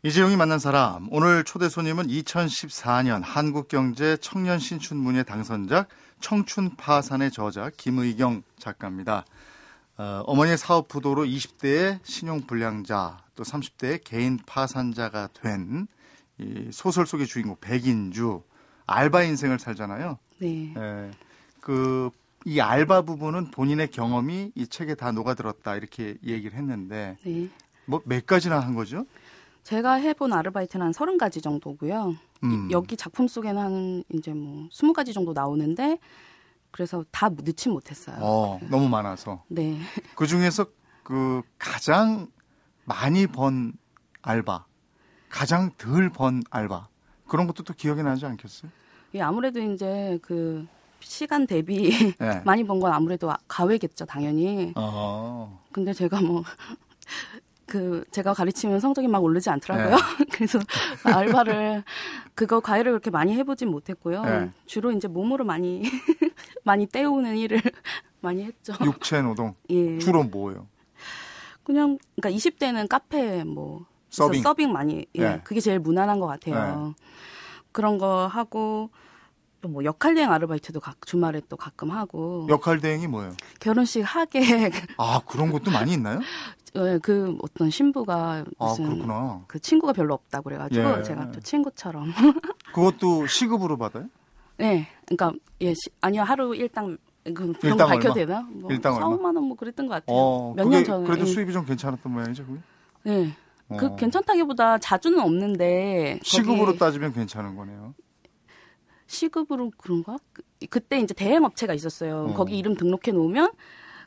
이재용이 0.04 0.36
만난 0.36 0.58
사람. 0.58 1.08
오늘 1.12 1.44
초대 1.44 1.70
손님은 1.70 2.08
2014년 2.08 3.22
한국경제 3.24 4.18
청년 4.18 4.58
신춘문예 4.58 5.24
당선작 5.24 5.90
청춘 6.22 6.76
파산의 6.76 7.32
저자 7.32 7.70
김의경 7.76 8.42
작가입니다. 8.58 9.26
어, 9.98 10.24
어머니의 10.26 10.58
사업 10.58 10.88
부도로 10.88 11.26
20대의 11.26 12.00
신용불량자 12.04 13.18
또 13.36 13.44
30대의 13.44 14.02
개인 14.04 14.40
파산자가 14.46 15.30
된이 15.34 15.86
소설 16.72 17.06
속의 17.06 17.28
주인공 17.28 17.56
백인주 17.60 18.42
알바 18.88 19.24
인생을 19.24 19.60
살잖아요. 19.60 20.18
네. 20.40 20.74
예, 20.76 21.12
그이 21.60 22.60
알바 22.62 23.04
부분은 23.04 23.52
본인의 23.52 23.92
경험이 23.92 24.52
이 24.56 24.68
책에 24.68 24.96
다 24.96 25.12
녹아들었다 25.12 25.76
이렇게 25.76 26.18
얘기를 26.26 26.58
했는데 26.58 27.18
네. 27.24 27.50
뭐몇 27.86 28.26
가지나 28.26 28.60
한 28.60 28.74
거죠? 28.74 29.06
제가 29.64 29.94
해본 29.94 30.34
아르바이트는 30.34 30.88
한 30.88 30.94
서른 30.94 31.18
가지 31.18 31.42
정도고요. 31.42 32.16
음. 32.44 32.72
여기 32.72 32.98
작품 32.98 33.28
속에는 33.28 33.62
한 33.62 34.04
이제 34.14 34.34
뭐 34.34 34.68
스무 34.72 34.94
가지 34.94 35.14
정도 35.14 35.34
나오는데 35.34 36.00
그래서 36.72 37.04
다 37.12 37.30
넣지 37.30 37.70
못했어요. 37.70 38.18
어, 38.20 38.60
너무 38.70 38.88
많아서. 38.90 39.44
네. 39.48 39.80
그 40.16 40.26
중에서 40.26 40.66
그 41.04 41.42
가장 41.60 42.28
많이 42.86 43.28
번 43.28 43.74
알바, 44.22 44.66
가장 45.30 45.72
덜 45.78 46.10
번 46.10 46.42
알바 46.50 46.88
그런 47.28 47.48
것도 47.48 47.64
또 47.64 47.74
기억이 47.74 48.04
나지 48.04 48.26
않겠어요? 48.26 48.72
예, 49.16 49.22
아무래도 49.22 49.60
이제 49.60 50.18
그 50.22 50.66
시간 51.02 51.46
대비 51.48 51.92
네. 52.18 52.42
많이 52.46 52.64
번 52.64 52.80
건 52.80 52.94
아무래도 52.94 53.32
가외겠죠, 53.48 54.06
당연히. 54.06 54.72
어. 54.76 55.62
근데 55.72 55.94
제가 55.94 56.22
뭐. 56.22 56.44
그 57.72 58.04
제가 58.12 58.34
가르치면 58.34 58.82
성적이 58.82 59.08
막 59.08 59.24
오르지 59.24 59.50
않더라고요. 59.50 59.96
네. 59.96 60.26
그래서 60.34 60.60
알바를 61.06 61.86
그거 62.36 62.60
과외를 62.60 62.92
그렇게 62.92 63.10
많이 63.10 63.34
해보진 63.34 63.70
못했고요. 63.70 64.26
네. 64.26 64.52
주로 64.66 64.92
이제 64.92 65.08
몸으로 65.08 65.46
많이 65.46 65.82
많이 66.66 66.86
때우는 66.86 67.38
일을 67.38 67.62
많이 68.20 68.44
했죠. 68.44 68.74
육체 68.84 69.22
노동. 69.22 69.56
예. 69.70 69.98
주로 70.00 70.22
뭐예요? 70.24 70.68
그냥 71.64 71.98
그러니까 72.18 72.38
20대는 72.38 72.90
카페 72.90 73.46
뭐 73.46 73.86
서빙, 74.10 74.42
서빙 74.42 74.74
많이 74.74 75.06
예. 75.16 75.22
네. 75.22 75.42
그게 75.46 75.62
제일 75.62 75.80
무난한 75.80 76.20
것 76.20 76.28
같아요. 76.28 76.94
네. 76.98 77.06
그런 77.72 77.98
거 77.98 78.28
하고 78.28 78.90
또 79.62 79.70
뭐 79.70 79.84
역할 79.84 80.16
대행 80.16 80.32
아르바이트도 80.32 80.80
각, 80.80 81.06
주말에 81.06 81.42
또 81.48 81.56
가끔 81.56 81.92
하고. 81.92 82.48
역할 82.50 82.80
대행이 82.80 83.08
뭐예요? 83.08 83.34
결혼식 83.60 84.02
하객. 84.02 84.44
아 84.98 85.22
그런 85.26 85.52
것도 85.52 85.70
많이 85.72 85.94
있나요? 85.94 86.20
네, 86.74 86.98
그 87.04 87.38
어떤 87.44 87.70
신부가 87.70 88.44
아, 88.58 88.66
무슨 88.66 88.86
아, 88.86 88.90
그렇구나. 88.90 89.42
그 89.48 89.60
친구가 89.60 89.94
별로 89.94 90.14
없다고 90.16 90.44
그래가지고 90.46 91.00
예. 91.00 91.04
제가 91.04 91.32
또 91.32 91.40
친구처럼. 91.42 92.12
그것도 92.74 93.28
시급으로 93.28 93.78
받아요? 93.78 94.06
네, 94.58 94.88
그러니까 95.06 95.38
예 95.62 95.74
시, 95.74 95.90
아니요 96.02 96.24
하루 96.24 96.56
일당 96.56 96.98
그 97.24 97.54
그런 97.54 97.78
거 97.78 97.86
밝혀도 97.86 98.14
되나? 98.16 98.42
뭐 98.52 98.72
일당 98.72 98.96
4, 98.96 99.02
5만 99.02 99.26
원 99.26 99.36
뭐 99.44 99.56
그랬던 99.58 99.88
것 99.88 99.94
같아요. 99.94 100.16
어, 100.18 100.54
몇년 100.56 100.84
전에. 100.84 101.06
그래도 101.06 101.22
예. 101.22 101.26
수입이 101.26 101.54
좀 101.54 101.66
괜찮았던 101.66 102.12
모양이죠, 102.12 102.46
그게? 102.46 102.60
네. 103.04 103.36
어. 103.70 103.78
그 103.78 103.96
괜찮다기보다 103.96 104.80
자주는 104.80 105.20
없는데 105.20 106.20
시급으로 106.24 106.78
따지면 106.78 107.14
괜찮은 107.14 107.56
거네요. 107.56 107.94
시급으로 109.12 109.72
그런가? 109.78 110.18
그, 110.34 110.42
그때 110.70 111.00
이제 111.00 111.14
대행 111.14 111.44
업체가 111.44 111.74
있었어요. 111.74 112.28
어. 112.30 112.34
거기 112.34 112.58
이름 112.58 112.76
등록해 112.76 113.12
놓으면 113.12 113.52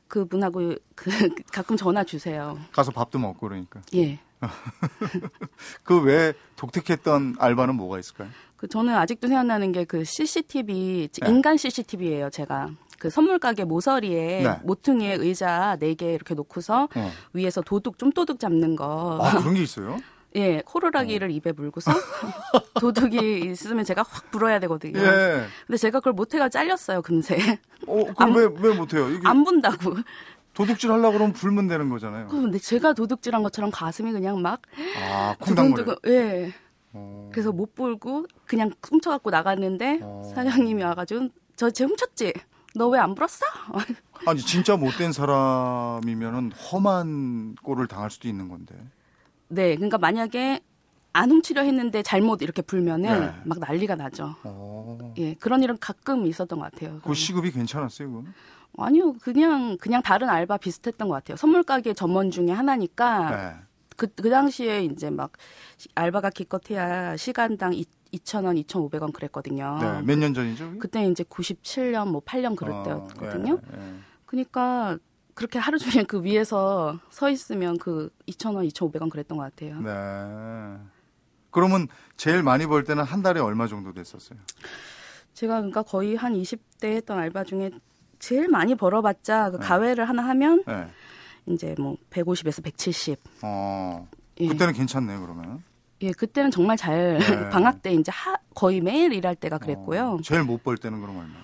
그분하고 0.08 0.74
그 0.94 1.10
가끔 1.52 1.76
전화 1.76 2.02
주세요. 2.04 2.58
가서 2.72 2.90
밥도 2.90 3.18
먹고 3.18 3.46
그러니까. 3.48 3.80
예. 3.94 4.18
그 5.84 6.02
외에 6.02 6.32
독특했던 6.56 7.36
알바는 7.38 7.74
뭐가 7.76 7.98
있을까요? 7.98 8.28
그 8.56 8.68
저는 8.68 8.94
아직도 8.94 9.28
생각나는 9.28 9.72
게 9.72 9.84
그 9.84 10.04
CCTV 10.04 11.08
네. 11.20 11.30
인간 11.30 11.56
CCTV예요. 11.56 12.30
제가 12.30 12.70
그 12.98 13.10
선물 13.10 13.38
가게 13.38 13.64
모서리에 13.64 14.42
네. 14.42 14.58
모퉁이에 14.64 15.14
의자 15.14 15.76
네 15.78 15.94
개 15.94 16.12
이렇게 16.14 16.34
놓고서 16.34 16.88
어. 16.94 17.10
위에서 17.32 17.60
도둑 17.62 17.98
좀 17.98 18.10
도둑 18.12 18.38
잡는 18.40 18.76
거. 18.76 19.18
아 19.22 19.38
그런 19.38 19.54
게 19.54 19.62
있어요? 19.62 19.98
예, 20.36 20.62
코로라기를 20.64 21.28
어. 21.28 21.30
입에 21.30 21.52
물고서 21.52 21.92
도둑이 22.80 23.40
있으면 23.42 23.84
제가 23.84 24.02
확 24.08 24.30
불어야 24.30 24.58
되거든요. 24.60 24.98
예. 25.00 25.46
근데 25.66 25.76
제가 25.76 26.00
그걸 26.00 26.12
못해가 26.12 26.48
잘렸어요 26.48 27.02
금세. 27.02 27.36
어, 27.86 28.04
그럼 28.14 28.34
왜 28.36 28.44
왜 28.46 28.74
못해요? 28.74 29.08
이게 29.10 29.20
안 29.26 29.44
분다고. 29.44 29.96
도둑질 30.54 30.90
하려고 30.90 31.14
그러면 31.14 31.32
불면 31.32 31.66
되는 31.68 31.88
거잖아요. 31.88 32.28
근데 32.28 32.58
제가 32.58 32.92
도둑질한 32.92 33.42
것처럼 33.42 33.70
가슴이 33.72 34.12
그냥 34.12 34.40
막 34.42 34.60
아, 35.00 35.34
두근두근. 35.44 35.96
예. 36.06 36.52
어. 36.92 37.28
그래서 37.32 37.50
못 37.52 37.74
불고 37.74 38.26
그냥 38.46 38.70
훔쳐 38.82 39.10
갖고 39.10 39.30
나갔는데 39.30 39.98
어. 40.02 40.22
사장님이 40.34 40.82
와 40.82 40.94
가지고 40.94 41.28
저 41.56 41.70
쟤 41.70 41.84
훔쳤지. 41.84 42.32
너 42.76 42.88
왜 42.90 42.98
안 42.98 43.14
불었어? 43.14 43.44
아니 44.26 44.40
진짜 44.40 44.76
못된 44.76 45.12
사람이면은 45.12 46.50
험한 46.52 47.56
꼴을 47.62 47.86
당할 47.86 48.10
수도 48.10 48.26
있는 48.28 48.48
건데. 48.48 48.74
네, 49.48 49.74
그러니까 49.76 49.98
만약에 49.98 50.60
안 51.12 51.30
훔치려 51.30 51.62
했는데 51.62 52.02
잘못 52.02 52.42
이렇게 52.42 52.60
불면은 52.62 53.20
네. 53.20 53.32
막 53.44 53.58
난리가 53.60 53.94
나죠. 53.94 54.34
오. 54.44 54.48
어. 55.00 55.14
예, 55.18 55.34
그런 55.34 55.62
일은 55.62 55.78
가끔 55.78 56.26
있었던 56.26 56.58
것 56.58 56.72
같아요. 56.72 57.00
그 57.04 57.14
시급이 57.14 57.52
괜찮았어요, 57.52 58.08
그건? 58.08 58.34
아니요, 58.76 59.12
그냥 59.22 59.76
그냥 59.78 60.02
다른 60.02 60.28
알바 60.28 60.56
비슷했던 60.58 61.06
것 61.08 61.14
같아요. 61.14 61.36
선물 61.36 61.62
가게 61.62 61.94
점원 61.94 62.32
중에 62.32 62.50
하나니까 62.50 63.30
네. 63.30 63.54
그, 63.96 64.08
그 64.08 64.28
당시에 64.28 64.82
이제 64.84 65.10
막 65.10 65.32
알바가 65.94 66.30
기껏해야 66.30 67.16
시간당 67.16 67.70
2,000원, 67.70 68.60
2,500원 68.66 69.12
그랬거든요. 69.12 69.78
네, 69.80 70.02
몇 70.02 70.18
년 70.18 70.34
전이죠? 70.34 70.78
그때 70.80 71.06
이제 71.06 71.22
97년, 71.22 72.08
뭐 72.08 72.20
8년 72.22 72.56
그럴 72.56 72.72
어, 72.72 72.82
때였거든요. 72.82 73.54
네, 73.70 73.76
네. 73.78 73.94
그러니까 74.26 74.98
그렇게 75.34 75.58
하루 75.58 75.78
종일 75.78 76.04
그 76.06 76.22
위에서 76.22 76.98
서 77.10 77.28
있으면 77.30 77.76
그 77.78 78.10
2,000원, 78.28 78.68
2,500원 78.72 79.10
그랬던 79.10 79.36
것 79.38 79.44
같아요. 79.44 79.80
네. 79.80 80.80
그러면 81.50 81.88
제일 82.16 82.42
많이 82.42 82.66
벌 82.66 82.84
때는 82.84 83.04
한 83.04 83.22
달에 83.22 83.40
얼마 83.40 83.66
정도 83.66 83.92
됐었어요? 83.92 84.38
제가 85.34 85.56
그러니까 85.56 85.82
거의 85.82 86.14
한 86.16 86.34
20대 86.34 86.84
했던 86.96 87.18
알바 87.18 87.44
중에 87.44 87.70
제일 88.18 88.48
많이 88.48 88.74
벌어봤자 88.74 89.50
그 89.50 89.56
네. 89.58 89.66
가외를 89.66 90.08
하나 90.08 90.22
하면 90.28 90.62
네. 90.66 90.88
이제 91.46 91.74
뭐 91.78 91.96
150에서 92.10 92.62
170. 92.62 93.20
어. 93.42 94.08
예. 94.40 94.48
그때는 94.48 94.72
괜찮네요, 94.72 95.20
그러면. 95.20 95.62
예, 96.02 96.10
그때는 96.12 96.50
정말 96.50 96.76
잘 96.76 97.18
네. 97.18 97.18
방학 97.50 97.82
때 97.82 97.92
이제 97.92 98.10
하, 98.12 98.36
거의 98.54 98.80
매일 98.80 99.12
일할 99.12 99.34
때가 99.36 99.58
그랬고요. 99.58 100.14
어, 100.14 100.20
제일 100.22 100.42
못 100.44 100.62
벌 100.62 100.76
때는 100.76 101.00
그럼 101.00 101.18
얼마? 101.18 101.34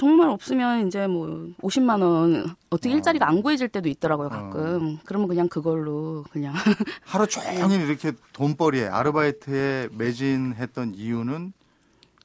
정말 0.00 0.30
없으면 0.30 0.86
이제 0.86 1.06
뭐 1.06 1.52
50만 1.60 2.00
원 2.00 2.56
어떻게 2.70 2.94
어. 2.94 2.96
일자리가 2.96 3.28
안 3.28 3.42
구해질 3.42 3.68
때도 3.68 3.90
있더라고요 3.90 4.28
어. 4.28 4.30
가끔. 4.30 4.96
어. 4.96 5.00
그러면 5.04 5.28
그냥 5.28 5.46
그걸로 5.46 6.24
그냥 6.32 6.54
하루 7.04 7.26
종일 7.26 7.82
이렇게 7.82 8.12
돈벌이에 8.32 8.88
아르바이트에 8.88 9.90
매진했던 9.92 10.94
이유는 10.94 11.52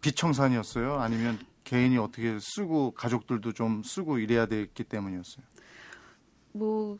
비청산이었어요? 0.01 0.99
아니면 0.99 1.37
개인이 1.65 1.97
어떻게 1.97 2.37
쓰고 2.39 2.91
가족들도 2.91 3.51
좀 3.51 3.83
쓰고 3.83 4.19
이래야 4.19 4.45
됐기 4.45 4.85
때문이었어요? 4.85 5.43
뭐 6.53 6.97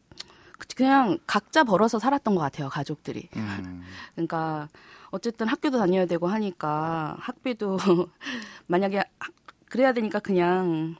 그냥 0.75 1.20
각자 1.25 1.63
벌어서 1.63 2.00
살았던 2.00 2.36
것 2.36 2.41
같아요 2.41 2.67
가족들이. 2.67 3.29
음. 3.38 3.82
그러니까 4.13 4.67
어쨌든 5.10 5.48
학교도 5.48 5.77
다녀야 5.77 6.05
되고 6.05 6.27
하니까 6.27 7.15
학비도 7.20 7.77
만약에 8.67 9.05
그래야 9.75 9.91
되니까 9.91 10.20
그냥 10.20 10.96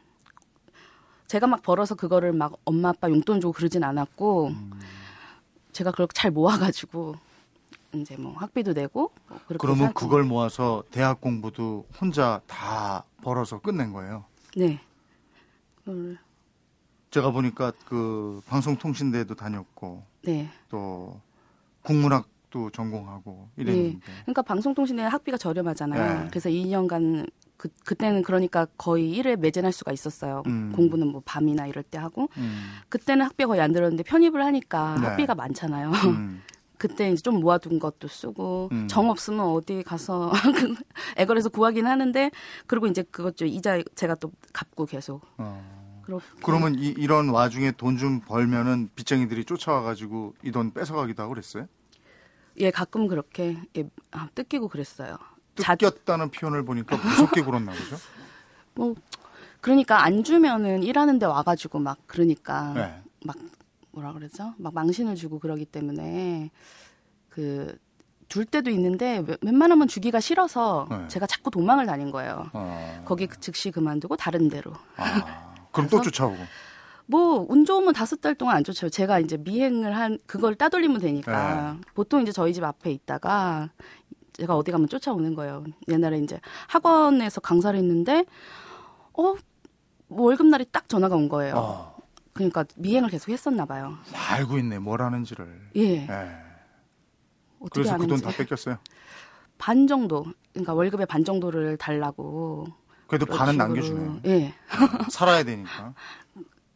제가 1.28 1.48
막 1.48 1.64
벌어서 1.64 1.96
그거를 1.96 2.34
막 2.34 2.58
엄마 2.66 2.90
아빠 2.90 3.10
용돈 3.10 3.40
주고 3.40 3.54
그러진 3.54 3.86
않았고 3.86 4.48
음. 4.48 4.72
제가 5.72 5.92
그걸 5.92 6.10
잘 6.14 6.30
모아가지고 6.30 7.16
이제 7.94 8.18
뭐 8.18 8.34
학비도 8.34 8.74
내고 8.74 9.14
뭐 9.30 9.40
그러면 9.60 9.94
그걸 9.94 10.26
모아서 10.26 10.84
대학 10.92 11.22
공부도 11.22 11.86
혼자 12.02 12.42
다 12.48 13.06
벌어서 13.24 13.62
끝낸 13.62 13.94
거예요? 13.94 14.26
네. 14.58 14.82
제가 17.12 17.32
보니까 17.32 17.72
그 17.86 18.42
방송통신대도 18.46 19.36
다녔고 19.36 20.04
네. 20.24 20.50
또 20.68 21.22
국문학도 21.84 22.72
전공하고 22.72 23.48
이랬는데. 23.56 24.00
네. 24.00 24.14
그러니까 24.24 24.42
방송통신대 24.42 25.04
학비가 25.04 25.38
저렴하잖아요. 25.38 26.24
네. 26.24 26.28
그래서 26.30 26.50
2년간 26.50 27.26
그 27.58 27.70
그때는 27.86 28.22
그러니까 28.24 28.68
거의 28.78 29.12
일에 29.12 29.36
매진할 29.36 29.72
수가 29.72 29.92
있었어요. 29.92 30.44
음. 30.48 30.72
공부는 30.76 31.08
뭐 31.08 31.22
밤이나 31.26 31.68
이럴 31.68 31.84
때 31.84 31.98
하고 31.98 32.30
음. 32.38 32.64
그때는 32.90 33.26
학비가 33.26 33.48
거의 33.48 33.62
안 33.62 33.72
들었는데 33.72 34.04
편입을 34.04 34.44
하니까 34.44 34.98
네. 35.00 35.08
학비가 35.08 35.36
많잖아요. 35.36 35.92
음. 35.92 36.42
그때 36.78 37.10
이제 37.10 37.22
좀 37.22 37.40
모아둔 37.40 37.80
것도 37.80 38.10
쓰고 38.10 38.70
음. 38.74 38.88
정 38.90 39.10
없으면 39.10 39.40
어디 39.46 39.82
가서 39.84 40.32
애걸에서 41.18 41.48
구하긴 41.50 41.88
하는데 41.88 42.32
그리고 42.68 42.88
이제 42.88 43.02
그것 43.04 43.38
좀 43.38 43.48
이자 43.48 43.82
제가 43.96 44.16
또 44.16 44.32
갚고 44.54 44.86
계속. 44.86 45.22
어. 45.38 45.86
그러면 46.44 46.76
이, 46.78 46.94
이런 46.98 47.30
와중에 47.30 47.72
돈 47.72 47.98
좀 47.98 48.20
벌면은 48.20 48.90
빚쟁이들이 48.96 49.46
쫓아와가지고 49.46 50.36
이 50.44 50.52
돈 50.52 50.72
뺏어가기도 50.72 51.24
하고 51.24 51.34
그랬어요? 51.34 51.66
예, 52.58 52.70
가끔 52.70 53.08
그렇게 53.08 53.58
예, 53.76 53.90
아, 54.12 54.28
뜯기고 54.36 54.68
그랬어요. 54.68 55.18
뜯겼다는 55.56 56.32
표현을 56.32 56.64
보니까 56.66 56.98
무섭게 56.98 57.42
굴었나 57.42 57.72
보죠? 57.72 57.98
뭐 58.76 58.96
그러니까 59.62 60.04
안 60.04 60.24
주면은 60.24 60.84
일하는 60.84 61.18
데 61.18 61.26
와가지고 61.26 61.80
막 61.80 61.98
그러니까 62.06 62.74
네. 62.74 63.02
막 63.24 63.36
뭐라 63.92 64.14
그러죠? 64.14 64.54
막 64.58 64.74
망신을 64.74 65.16
주고 65.16 65.40
그러기 65.40 65.66
때문에 65.66 66.52
그둘 67.30 68.46
때도 68.46 68.70
있는데 68.72 69.24
웬만하면 69.42 69.88
주기가 69.88 70.20
싫어서 70.20 70.88
네. 70.90 71.08
제가 71.08 71.26
자꾸 71.26 71.50
도망을 71.50 71.86
다닌 71.86 72.12
거예요. 72.12 72.50
아. 72.54 73.02
거기 73.06 73.28
즉시 73.40 73.72
그만두고 73.72 74.18
다른 74.18 74.50
데로. 74.50 74.74
아. 74.98 75.54
그럼 75.72 75.90
또 75.90 76.02
쫓아오고. 76.02 76.38
뭐운 77.08 77.66
좋으면 77.66 77.94
다섯 77.94 78.20
달 78.20 78.36
동안 78.36 78.58
안 78.58 78.64
쫓아요. 78.64 78.90
제가 78.90 79.20
이제 79.20 79.38
미행을 79.38 79.96
한 79.96 80.18
그걸 80.26 80.56
따돌리면 80.56 81.00
되니까 81.02 81.74
네. 81.74 81.82
보통 81.94 82.22
이제 82.22 82.32
저희 82.32 82.54
집 82.54 82.64
앞에 82.64 82.92
있다가 82.92 83.70
제가 84.38 84.56
어디 84.58 84.72
가면 84.72 84.88
쫓아오는 84.90 85.34
거예요. 85.36 85.64
옛날에 85.88 86.20
이제 86.20 86.40
학원에서 86.68 87.42
강사를 87.42 87.78
했는데 87.78 88.26
어뭐 89.14 89.38
월급 90.10 90.48
날이 90.48 90.66
딱 90.72 90.88
전화가 90.90 91.16
온 91.16 91.30
거예요. 91.30 91.56
어. 91.56 91.96
그러니까 92.34 92.66
미행을 92.76 93.10
계속 93.10 93.32
했었나 93.32 93.66
봐요. 93.66 93.96
알고 94.14 94.58
있네 94.60 94.80
뭘 94.80 95.02
하는지를. 95.02 95.70
예. 95.78 96.02
예. 96.08 96.08
그래서 97.72 97.98
그 97.98 98.08
돈 98.08 98.20
다 98.20 98.30
뺏겼어요? 98.32 98.78
반 99.58 99.88
정도, 99.88 100.26
그러니까 100.52 100.74
월급의 100.74 101.06
반 101.06 101.24
정도를 101.24 101.78
달라고. 101.78 102.68
그래도 103.08 103.26
반은 103.26 103.56
남겨주네. 103.58 104.20
예. 104.26 104.30
네. 104.38 104.54
살아야 105.10 105.44
되니까. 105.44 105.94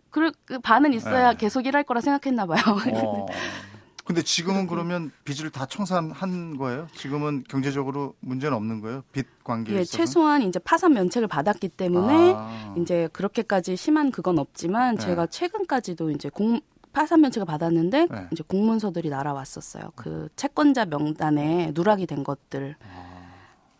그, 0.10 0.32
그 0.46 0.60
반은 0.60 0.94
있어야 0.94 1.32
네. 1.32 1.38
계속 1.38 1.66
일할 1.66 1.84
거라 1.84 2.00
생각했나 2.00 2.46
봐요. 2.46 2.62
어. 2.96 3.26
근데 4.10 4.24
지금은 4.24 4.66
그러면 4.66 5.12
빚을 5.24 5.52
다 5.52 5.68
청산한 5.68 6.58
거예요? 6.58 6.88
지금은 6.96 7.44
경제적으로 7.48 8.16
문제는 8.22 8.58
없는 8.58 8.82
거예요? 8.82 9.04
빚 9.12 9.28
관계에 9.44 9.76
예, 9.76 9.82
있어서? 9.82 9.98
최소한 9.98 10.42
이제 10.42 10.58
파산 10.58 10.94
면책을 10.94 11.28
받았기 11.28 11.70
때문에 11.70 12.34
아. 12.36 12.74
이제 12.80 13.08
그렇게까지 13.14 13.76
심한 13.76 14.10
그건 14.10 14.40
없지만 14.40 14.96
네. 14.96 15.06
제가 15.06 15.28
최근까지도 15.28 16.10
이제 16.10 16.28
공 16.28 16.60
파산 16.92 17.22
면책을 17.22 17.46
받았는데 17.46 18.08
네. 18.10 18.28
이제 18.32 18.44
공문서들이 18.48 19.10
날아왔었어요. 19.10 19.92
그 19.96 20.28
채권자 20.36 20.86
명단에 20.86 21.74
누락이 21.76 22.08
된 22.08 22.24
것들. 22.24 22.78
아. 22.82 23.30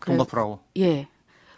돈 0.06 0.20
갚으라고? 0.20 0.60
예. 0.78 1.08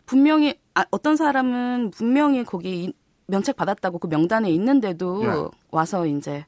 분명히 0.05 0.57
아, 0.75 0.85
어떤 0.91 1.17
사람은 1.17 1.91
분명히 1.91 2.45
거기 2.45 2.93
면책 3.27 3.57
받았다고 3.57 3.99
그 3.99 4.07
명단에 4.07 4.49
있는데도 4.49 5.25
예. 5.25 5.57
와서 5.71 6.05
이제 6.05 6.45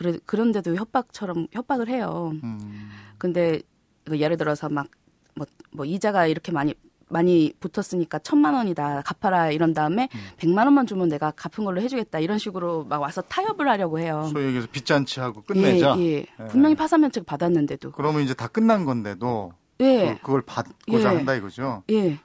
그래 0.00 0.18
그런데도 0.24 0.76
협박처럼 0.76 1.48
협박을 1.52 1.88
해요. 1.88 2.32
음. 2.42 2.90
근데 3.18 3.60
그 4.04 4.18
예를 4.18 4.38
들어서 4.38 4.70
막 4.70 4.86
뭐 5.34 5.46
뭐 5.72 5.84
이자가 5.84 6.26
이렇게 6.26 6.52
많이 6.52 6.74
많이 7.08 7.52
붙었으니까 7.58 8.20
천만 8.20 8.54
원이다 8.54 9.02
갚아라 9.04 9.50
이런 9.50 9.72
다음에 9.74 10.08
음. 10.14 10.20
백만 10.36 10.66
원만 10.66 10.86
주면 10.86 11.08
내가 11.08 11.32
갚은 11.32 11.64
걸로 11.64 11.80
해주겠다 11.80 12.20
이런 12.20 12.38
식으로 12.38 12.84
막 12.84 13.00
와서 13.00 13.20
타협을 13.22 13.68
하려고 13.68 13.98
해요. 13.98 14.28
소위 14.32 14.46
얘기해서 14.46 14.68
빚잔치하고 14.70 15.42
끝내자. 15.42 15.96
예, 15.98 16.02
예. 16.02 16.16
예. 16.18 16.46
분명히 16.46 16.76
파산 16.76 17.00
면책 17.00 17.26
받았는데도. 17.26 17.92
그러면 17.92 18.22
이제 18.22 18.32
다 18.34 18.46
끝난 18.46 18.84
건데도 18.84 19.52
예. 19.80 20.18
그, 20.22 20.32
걸 20.32 20.42
받고자 20.42 21.12
예. 21.12 21.16
한다 21.16 21.34
이거죠. 21.34 21.82
예. 21.90 22.18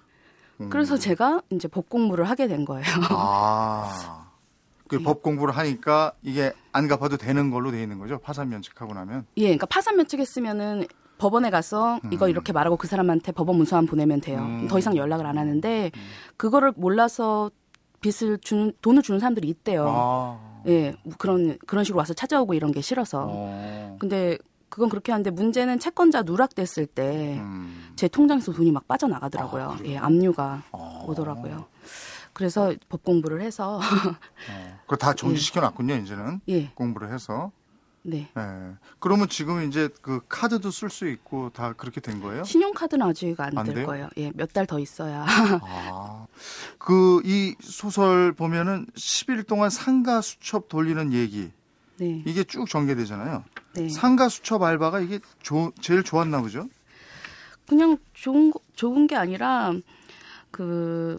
음. 0.61 0.69
그래서 0.69 0.97
제가 0.97 1.41
이제 1.49 1.67
법 1.67 1.89
공부를 1.89 2.25
하게 2.29 2.47
된 2.47 2.63
거예요. 2.63 2.85
아. 3.09 4.21
그법 4.87 5.17
예. 5.17 5.21
공부를 5.21 5.55
하니까 5.55 6.13
이게 6.21 6.53
안 6.71 6.87
갚아도 6.87 7.17
되는 7.17 7.49
걸로 7.49 7.71
돼 7.71 7.81
있는 7.81 7.97
거죠. 7.99 8.19
파산 8.19 8.49
면책하고 8.49 8.93
나면. 8.93 9.25
예, 9.37 9.43
그러니까 9.43 9.65
파산 9.65 9.97
면책했으면은 9.97 10.85
법원에 11.17 11.49
가서 11.49 11.99
음. 12.03 12.13
이거 12.13 12.27
이렇게 12.27 12.53
말하고 12.53 12.77
그 12.77 12.87
사람한테 12.87 13.31
법원 13.31 13.57
문서만 13.57 13.85
보내면 13.85 14.21
돼요. 14.21 14.39
음. 14.39 14.67
더 14.67 14.77
이상 14.77 14.95
연락을 14.95 15.25
안 15.25 15.37
하는데 15.37 15.91
음. 15.95 16.01
그거를 16.37 16.73
몰라서 16.75 17.49
빚을 18.01 18.39
주는 18.41 18.73
돈을 18.81 19.01
주는 19.01 19.19
사람들이 19.19 19.47
있대요. 19.47 19.85
아. 19.87 20.61
예, 20.67 20.95
뭐 21.03 21.13
그런 21.17 21.57
그런 21.65 21.83
식으로 21.83 21.99
와서 21.99 22.13
찾아오고 22.13 22.53
이런 22.53 22.71
게 22.71 22.81
싫어서. 22.81 23.27
어. 23.29 23.97
근데 23.99 24.37
그건 24.69 24.89
그렇게 24.89 25.11
하는데 25.11 25.29
문제는 25.29 25.79
채권자 25.79 26.23
누락됐을 26.23 26.87
때제 26.87 27.39
음. 27.39 27.95
통장에서 28.11 28.51
돈이 28.51 28.71
막 28.71 28.87
빠져나가더라고요. 28.87 29.63
아, 29.63 29.77
예, 29.85 29.97
압류가 29.97 30.63
아. 30.71 31.03
오더라고요. 31.07 31.65
그래서 32.35 32.73
법 32.89 33.03
공부를 33.05 33.41
해서 33.41 33.77
어, 33.77 33.81
그거 34.83 34.97
다 34.97 35.13
정지시켜 35.13 35.61
놨군요, 35.61 35.93
예. 35.93 35.97
이제는. 35.99 36.41
예. 36.49 36.69
공부를 36.75 37.11
해서. 37.13 37.51
네. 38.03 38.29
네. 38.35 38.43
그러면 38.99 39.29
지금 39.29 39.67
이제 39.67 39.89
그 40.01 40.19
카드도 40.29 40.69
쓸 40.69 40.89
수 40.91 41.07
있고 41.07 41.49
다 41.51 41.73
그렇게 41.73 42.01
된 42.01 42.21
거예요? 42.21 42.43
신용카드는 42.43 43.03
아직 43.07 43.35
안될 43.39 43.85
거예요. 43.85 44.09
예, 44.17 44.31
몇 44.35 44.51
달 44.53 44.67
더 44.67 44.77
있어야. 44.79 45.25
아. 45.27 46.27
그 46.77 47.21
이 47.25 47.55
소설 47.61 48.33
보면은 48.33 48.85
10일 48.95 49.47
동안 49.47 49.69
상가 49.71 50.21
수첩 50.21 50.67
돌리는 50.67 51.13
얘기. 51.13 51.51
네. 51.97 52.21
이게 52.27 52.43
쭉 52.43 52.67
전개되잖아요. 52.69 53.43
네. 53.75 53.89
상가 53.89 54.27
수첩 54.29 54.61
알바가 54.61 54.99
이게 54.99 55.19
조, 55.41 55.71
제일 55.81 56.03
좋았나 56.03 56.41
보죠? 56.41 56.67
그냥 57.67 57.97
좋은 58.13 58.51
좋은 58.75 59.07
게 59.07 59.15
아니라 59.15 59.73
그 60.51 61.17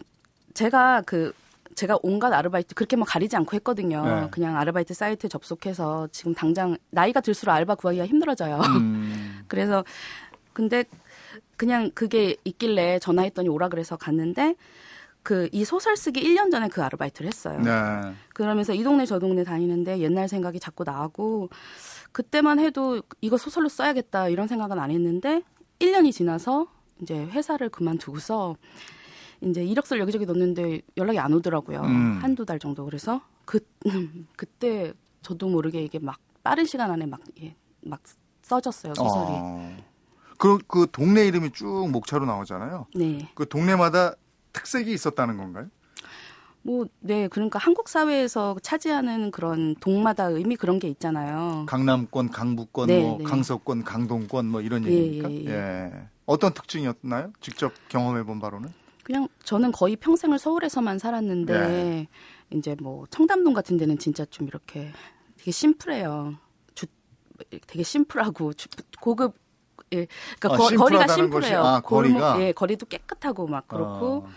제가 0.57 1.03
그 1.05 1.33
제가 1.75 1.99
온갖 2.01 2.33
아르바이트 2.33 2.73
그렇게 2.73 2.95
뭐 2.95 3.05
가리지 3.05 3.35
않고 3.35 3.55
했거든요. 3.57 4.03
네. 4.03 4.27
그냥 4.31 4.57
아르바이트 4.57 4.95
사이트 4.95 5.29
접속해서 5.29 6.07
지금 6.11 6.33
당장 6.33 6.77
나이가 6.89 7.21
들수록 7.21 7.53
알바 7.53 7.75
구하기가 7.75 8.07
힘들어져요. 8.07 8.59
음. 8.79 9.43
그래서 9.47 9.83
근데 10.53 10.83
그냥 11.57 11.91
그게 11.93 12.35
있길래 12.43 12.97
전화했더니 12.97 13.49
오라 13.49 13.69
그래서 13.69 13.97
갔는데 13.97 14.55
그 15.21 15.47
이 15.51 15.63
소설 15.63 15.95
쓰기 15.95 16.23
1년 16.23 16.49
전에 16.49 16.69
그 16.69 16.81
아르바이트를 16.81 17.27
했어요. 17.27 17.59
네. 17.59 17.71
그러면서 18.33 18.73
이 18.73 18.81
동네 18.81 19.05
저 19.05 19.19
동네 19.19 19.43
다니는데 19.43 19.99
옛날 19.99 20.27
생각이 20.27 20.59
자꾸 20.59 20.83
나고 20.83 21.49
그때만 22.11 22.57
해도 22.59 23.03
이거 23.21 23.37
소설로 23.37 23.69
써야겠다 23.69 24.29
이런 24.29 24.47
생각은 24.47 24.79
안 24.79 24.89
했는데 24.89 25.43
1년이 25.79 26.11
지나서 26.11 26.65
이제 27.01 27.13
회사를 27.15 27.69
그만두고서 27.69 28.55
이제 29.41 29.63
이력서를 29.63 30.01
여기저기 30.01 30.25
넣는데 30.25 30.81
연락이 30.97 31.19
안 31.19 31.33
오더라고요. 31.33 31.81
음. 31.81 32.19
한두 32.21 32.45
달 32.45 32.59
정도. 32.59 32.85
그래서 32.85 33.21
그 33.45 33.59
그때 34.35 34.93
저도 35.21 35.47
모르게 35.47 35.83
이게 35.83 35.99
막 35.99 36.19
빠른 36.43 36.65
시간 36.65 36.91
안에 36.91 37.05
막 37.05 37.19
예, 37.41 37.55
막 37.81 38.01
써졌어요 38.41 38.93
소설이. 38.95 39.31
어. 39.31 39.77
그, 40.37 40.59
그 40.67 40.87
동네 40.91 41.25
이름이 41.27 41.51
쭉 41.51 41.89
목차로 41.91 42.25
나오잖아요. 42.25 42.87
네. 42.95 43.29
그 43.33 43.47
동네마다 43.47 44.13
특색이 44.53 44.93
있었다는 44.93 45.37
건가요? 45.37 45.67
뭐, 46.61 46.85
네. 46.99 47.27
그러니까 47.27 47.59
한국 47.59 47.89
사회에서 47.89 48.57
차지하는 48.61 49.31
그런 49.31 49.75
동마다 49.75 50.25
의미 50.25 50.55
그런 50.55 50.79
게 50.79 50.89
있잖아요. 50.89 51.65
강남권, 51.67 52.29
강북권, 52.29 52.87
네, 52.87 53.01
뭐 53.01 53.17
네. 53.17 53.23
강서권, 53.23 53.83
강동권 53.83 54.45
뭐 54.47 54.61
이런 54.61 54.85
예, 54.85 54.91
얘기입니까? 54.91 55.31
예, 55.31 55.35
예. 55.45 55.91
예. 55.95 56.07
어떤 56.25 56.53
특징이었나요? 56.53 57.31
직접 57.39 57.71
경험해 57.89 58.23
본 58.23 58.39
바로는? 58.39 58.69
그냥 59.07 59.29
저는 59.45 59.71
거의 59.71 59.95
평생을 59.95 60.37
서울에서만 60.37 60.99
살았는데 60.99 61.53
네. 61.53 62.07
이제 62.49 62.75
뭐 62.81 63.05
청담동 63.09 63.53
같은 63.53 63.77
데는 63.77 63.97
진짜 63.97 64.25
좀 64.25 64.49
이렇게 64.49 64.91
되게 65.37 65.49
심플해요. 65.49 66.35
주, 66.75 66.87
되게 67.67 67.83
심플하고 67.83 68.51
주, 68.51 68.67
고급 68.99 69.35
예, 69.93 70.07
그러니까 70.37 70.61
아, 70.65 70.77
거, 70.77 70.89
리가 70.89 71.07
심플해요. 71.07 71.63
아, 71.63 71.79
거리가 71.79 72.33
골목, 72.33 72.41
예, 72.41 72.51
거리도 72.51 72.87
깨끗하고 72.87 73.47
막 73.47 73.69
그렇고 73.69 74.25
어. 74.25 74.29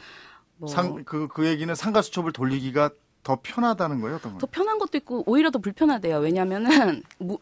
뭐. 0.59 0.68
상, 0.68 1.02
그, 1.04 1.26
그 1.26 1.48
얘기는 1.48 1.74
상가 1.74 2.00
수첩을 2.00 2.30
돌리기가 2.30 2.90
더 3.24 3.40
편하다는 3.42 4.00
거예요? 4.00 4.18
어떤 4.18 4.38
더 4.38 4.46
편한 4.46 4.78
것도 4.78 4.98
있고 4.98 5.24
오히려 5.26 5.50
더 5.50 5.59
불편하대요. 5.59 6.18
왜냐면은 6.18 7.02
뭐 7.18 7.38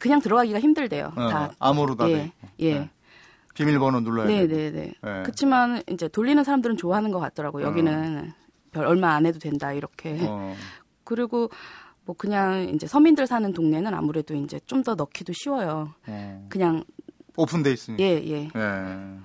그냥 0.00 0.20
들어가기가 0.20 0.58
힘들대요. 0.58 1.12
어, 1.14 1.28
다 1.28 1.52
암호로 1.60 1.94
다 1.94 2.10
예, 2.10 2.32
예. 2.58 2.74
네. 2.80 2.90
비밀번호 3.54 4.00
눌러야 4.00 4.26
돼. 4.26 4.46
네네네. 4.46 4.70
네. 4.72 5.22
그렇지만 5.22 5.82
이제 5.90 6.08
돌리는 6.08 6.42
사람들은 6.42 6.76
좋아하는 6.76 7.10
것 7.10 7.18
같더라고요. 7.20 7.66
여기는 7.66 8.28
어. 8.30 8.34
별 8.70 8.86
얼마 8.86 9.14
안 9.14 9.26
해도 9.26 9.38
된다 9.38 9.72
이렇게. 9.72 10.18
어. 10.22 10.54
그리고 11.04 11.50
뭐 12.04 12.16
그냥 12.16 12.68
이제 12.74 12.86
서민들 12.86 13.26
사는 13.26 13.52
동네는 13.52 13.92
아무래도 13.94 14.34
이제 14.34 14.58
좀 14.66 14.82
더 14.82 14.94
넣기도 14.94 15.32
쉬워요. 15.34 15.92
어. 16.06 16.46
그냥 16.48 16.84
오픈돼 17.36 17.72
있으니까. 17.72 18.02
예 18.02 18.08
예. 18.24 18.48
예. 18.54 19.18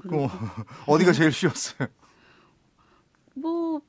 그리고 0.00 0.28
어디가 0.86 1.12
제일 1.12 1.30
쉬웠어요? 1.32 1.88
뭐 3.34 3.80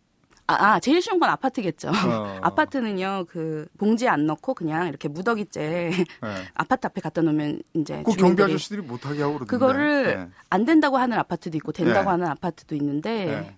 아, 0.49 0.53
아, 0.75 0.79
제일 0.79 1.01
쉬운 1.01 1.19
건 1.19 1.29
아파트겠죠. 1.29 1.89
어. 1.89 1.91
아파트는요, 2.41 3.25
그, 3.27 3.67
봉지 3.77 4.07
안 4.07 4.25
넣고 4.25 4.53
그냥 4.53 4.87
이렇게 4.87 5.09
무더기째 5.09 5.91
네. 5.91 6.05
아파트 6.55 6.87
앞에 6.87 7.01
갖다 7.01 7.21
놓으면 7.21 7.61
이제. 7.73 8.01
그 8.05 8.13
경비 8.13 8.41
아저씨들이 8.41 8.81
못하게 8.81 9.23
하고 9.23 9.39
그러던데. 9.39 9.51
그거를 9.51 10.03
네. 10.05 10.27
안 10.49 10.63
된다고 10.63 10.97
하는 10.97 11.17
아파트도 11.17 11.57
있고 11.57 11.73
된다고 11.73 12.05
네. 12.05 12.09
하는 12.11 12.27
아파트도 12.27 12.75
있는데 12.75 13.25
네. 13.25 13.57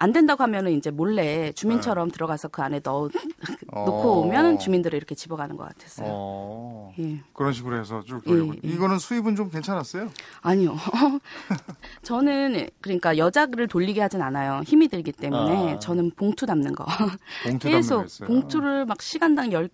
안 0.00 0.12
된다고 0.12 0.42
하면은 0.44 0.72
이제 0.72 0.90
몰래 0.90 1.52
주민처럼 1.52 2.08
네. 2.08 2.12
들어가서 2.12 2.48
그 2.48 2.62
안에 2.62 2.80
넣어 2.84 3.08
어. 3.72 3.84
놓고 3.84 4.20
오면 4.20 4.60
주민들을 4.60 4.96
이렇게 4.96 5.14
집어가는 5.14 5.56
것 5.56 5.68
같았어요. 5.68 6.08
어. 6.08 6.94
예. 7.00 7.20
그런 7.32 7.52
식으로 7.52 7.76
해서 7.78 8.02
쭉 8.06 8.22
돌리고 8.24 8.54
예, 8.54 8.60
예. 8.64 8.72
이거는 8.74 8.98
수입은 8.98 9.34
좀 9.34 9.50
괜찮았어요? 9.50 10.08
아니요. 10.42 10.76
저는 12.02 12.68
그러니까 12.80 13.18
여자를 13.18 13.66
돌리게 13.66 14.00
하진 14.00 14.22
않아요. 14.22 14.62
힘이 14.64 14.88
들기 14.88 15.10
때문에 15.10 15.74
아. 15.74 15.78
저는 15.80 16.12
봉투 16.12 16.46
담는 16.46 16.74
거. 16.74 16.86
봉투 17.44 17.66
계속 17.68 18.06
봉투를 18.24 18.86
막 18.86 19.02
시간당 19.02 19.52
열 19.52 19.68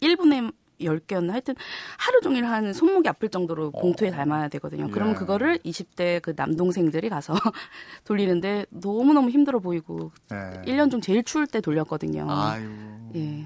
1분에 0.00 0.52
10개였나 0.80 1.30
하여튼 1.30 1.54
하루 1.98 2.20
종일 2.20 2.46
한 2.46 2.72
손목이 2.72 3.08
아플 3.08 3.28
정도로 3.28 3.70
봉투에 3.70 4.08
어. 4.08 4.12
담아야 4.12 4.48
되거든요. 4.48 4.86
예. 4.88 4.90
그럼 4.90 5.14
그거를 5.14 5.58
20대 5.58 6.22
그 6.22 6.34
남동생들이 6.36 7.08
가서 7.08 7.34
돌리는데 8.04 8.66
너무너무 8.70 9.30
힘들어 9.30 9.58
보이고 9.60 10.12
예. 10.32 10.62
1년 10.70 10.90
중 10.90 11.00
제일 11.00 11.22
추울 11.22 11.46
때 11.46 11.60
돌렸거든요. 11.60 12.26
아유. 12.28 12.68
예. 13.14 13.44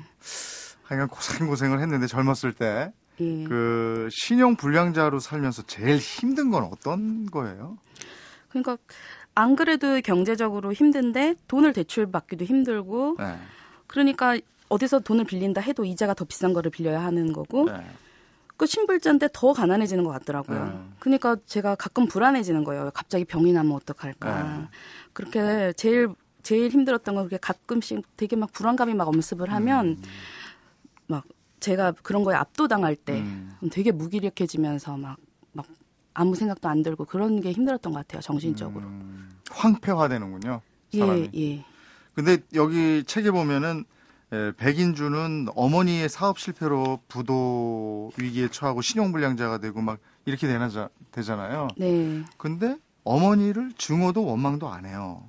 하여간 0.85 1.09
고생고생을 1.09 1.81
했는데 1.81 2.07
젊었을 2.07 2.53
때. 2.53 2.93
예. 3.21 3.45
그 3.45 4.09
신용 4.11 4.57
불량자로 4.57 5.21
살면서 5.21 5.63
제일 5.63 5.99
힘든 5.99 6.51
건 6.51 6.65
어떤 6.65 7.27
거예요? 7.27 7.79
그러니까 8.49 8.77
안 9.35 9.57
그래도 9.57 10.01
경제적으로 10.01 10.73
힘든데 10.73 11.37
돈을 11.49 11.73
대출 11.73 12.11
받기도 12.11 12.45
힘들고 12.45 13.17
네. 13.19 13.37
그러니까 13.87 14.37
어디서 14.69 15.01
돈을 15.01 15.25
빌린다 15.25 15.61
해도 15.61 15.85
이자가 15.85 16.15
더 16.15 16.25
비싼 16.25 16.53
거를 16.53 16.71
빌려야 16.71 17.03
하는 17.03 17.33
거고 17.33 17.67
네. 17.67 17.85
그 18.57 18.67
신불자인데 18.67 19.29
더 19.33 19.53
가난해지는 19.53 20.05
것 20.05 20.11
같더라고요. 20.11 20.65
네. 20.65 20.81
그러니까 21.01 21.37
제가 21.47 21.75
가끔 21.75 22.07
불안해지는 22.07 22.65
거예요. 22.65 22.91
갑자기 22.95 23.25
병이 23.25 23.53
나면 23.53 23.73
어떡할까. 23.73 24.43
네. 24.43 24.69
그렇게 25.13 25.73
제일 25.77 26.09
제일 26.43 26.71
힘들었던 26.71 27.15
건 27.15 27.25
그게 27.25 27.39
가끔씩 27.39 28.05
되게 28.17 28.37
막 28.37 28.53
불안감이 28.53 28.95
막 28.95 29.09
엄습을 29.09 29.51
하면 29.51 29.89
음. 29.89 30.03
막 31.07 31.25
제가 31.59 31.93
그런 32.03 32.23
거에 32.23 32.37
압도당할 32.37 32.95
때 32.95 33.21
음. 33.21 33.57
되게 33.73 33.91
무기력해지면서 33.91 34.99
막, 34.99 35.17
막 35.53 35.67
아무 36.13 36.35
생각도 36.35 36.69
안 36.69 36.83
들고 36.83 37.07
그런 37.07 37.41
게 37.41 37.51
힘들었던 37.51 37.93
것 37.93 37.99
같아요, 38.01 38.21
정신적으로. 38.21 38.87
음. 38.87 39.31
황폐화되는군요. 39.51 40.61
사람이. 40.93 41.31
예, 41.35 41.41
예. 41.41 41.65
근데 42.15 42.39
여기 42.55 43.03
책에 43.05 43.31
보면은 43.31 43.85
예, 44.35 44.53
백인주는 44.57 45.47
어머니의 45.55 46.09
사업 46.09 46.41
실패로 46.41 46.99
부도 47.07 48.11
위기에 48.19 48.49
처하고 48.49 48.83
신용불량자가 48.83 49.59
되고 49.59 49.81
막 49.81 49.99
이렇게 50.25 50.49
되나, 50.49 50.69
되잖아요. 51.13 51.69
네. 51.77 52.23
근데 52.37 52.77
어머니를 53.05 53.73
증오도 53.79 54.25
원망도 54.25 54.69
안 54.69 54.87
해요. 54.87 55.29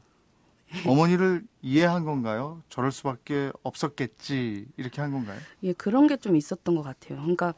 어머니를 0.88 1.44
이해한 1.62 2.04
건가요? 2.04 2.62
저럴 2.70 2.92
수밖에 2.92 3.52
없었겠지 3.64 4.66
이렇게 4.76 5.02
한 5.02 5.12
건가요? 5.12 5.40
예, 5.64 5.74
그런 5.74 6.08
게 6.08 6.18
좀 6.18 6.36
있었던 6.36 6.76
것 6.76 6.82
같아요. 6.82 7.20
그러니까 7.20 7.54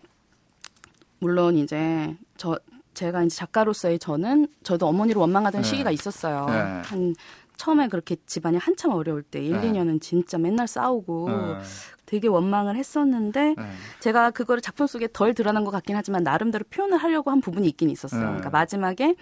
물론 1.19 1.55
이제 1.55 2.15
저 2.35 2.59
제가 2.93 3.23
이제 3.23 3.35
작가로서의 3.37 3.99
저는 3.99 4.47
저도 4.63 4.87
어머니를 4.87 5.19
원망하던 5.21 5.61
네. 5.61 5.67
시기가 5.67 5.91
있었어요. 5.91 6.45
네. 6.47 6.53
한 6.83 7.15
처음에 7.57 7.87
그렇게 7.87 8.15
집안이 8.25 8.57
한참 8.57 8.91
어려울 8.91 9.23
때 9.23 9.43
1, 9.43 9.51
네. 9.51 9.71
2년은 9.71 9.99
진짜 9.99 10.37
맨날 10.37 10.67
싸우고 10.67 11.29
네. 11.29 11.59
되게 12.05 12.27
원망을 12.27 12.75
했었는데 12.75 13.55
네. 13.57 13.63
제가 13.99 14.31
그거를 14.31 14.61
작품 14.61 14.87
속에 14.87 15.09
덜 15.11 15.33
드러난 15.33 15.65
것 15.65 15.71
같긴 15.71 15.95
하지만 15.95 16.23
나름대로 16.23 16.63
표현을 16.69 16.97
하려고 16.97 17.31
한 17.31 17.41
부분이 17.41 17.67
있긴 17.69 17.89
있었어요. 17.89 18.21
네. 18.21 18.27
그러니까 18.27 18.49
마지막에 18.51 19.15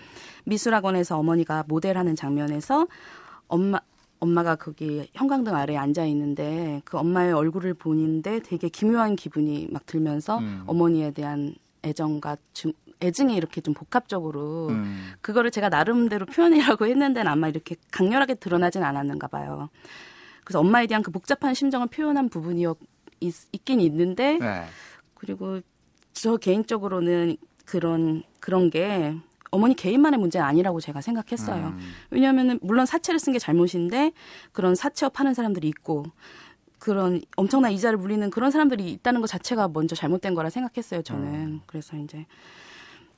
미술학원에서 0.46 1.18
어머니가 1.18 1.64
모델하는 1.68 2.16
장면에서 2.16 2.88
엄마 3.48 3.80
엄마가 4.20 4.56
거기 4.56 5.10
형광등 5.14 5.54
아래에 5.56 5.78
앉아 5.78 6.06
있는데 6.06 6.82
그 6.86 6.98
엄마의 6.98 7.34
얼굴을 7.34 7.74
보는데 7.74 8.40
되게 8.40 8.70
기묘한 8.70 9.16
기분이 9.16 9.68
막 9.72 9.86
들면서 9.86 10.40
음. 10.40 10.64
어머니에 10.68 11.12
대한 11.12 11.54
애정과 11.84 12.38
중, 12.54 12.72
애증이 13.02 13.36
이렇게 13.36 13.62
좀 13.62 13.74
복합적으로 13.74 14.68
음. 14.70 15.12
그거를 15.22 15.52
제가 15.52 15.70
나름대로 15.70 16.26
표현이라고 16.26 16.86
했는데는 16.86 17.30
아마 17.32 17.48
이렇게 17.48 17.76
강렬하게 17.92 18.36
드러나진 18.36 18.84
않았는가 18.84 19.28
봐요. 19.28 19.70
그래서 20.44 20.60
엄마에 20.60 20.88
대한 20.88 21.04
그 21.04 21.12
복잡한 21.12 21.54
심정을 21.54 21.88
표현한 21.88 22.30
부분이 22.30 22.66
있, 23.20 23.34
있긴 23.52 23.82
있는데 23.82 24.38
네. 24.38 24.66
그리고 25.16 25.62
저 26.14 26.38
개인적으로는 26.38 27.38
그런 27.66 28.24
그런 28.40 28.70
게 28.70 29.16
어머니 29.52 29.74
개인만의 29.76 30.20
문제는 30.20 30.46
아니라고 30.46 30.80
제가 30.82 31.02
생각했어요. 31.02 31.68
음. 31.68 31.80
왜냐하면 32.10 32.60
물론 32.62 32.86
사채를 32.86 33.20
쓴 33.20 33.34
게 33.34 33.40
잘못인데 33.40 34.12
그런 34.52 34.76
사채업 34.76 35.20
하는 35.20 35.34
사람들이 35.34 35.68
있고 35.70 36.06
그런 36.78 37.22
엄청난 37.36 37.72
이자를 37.72 37.98
물리는 37.98 38.30
그런 38.30 38.52
사람들이 38.52 38.92
있다는 38.92 39.22
것 39.22 39.28
자체가 39.28 39.70
먼저 39.70 39.96
잘못된 39.96 40.36
거라 40.36 40.50
생각했어요. 40.50 41.02
저는 41.02 41.34
음. 41.34 41.62
그래서 41.66 41.98
이제 41.98 42.26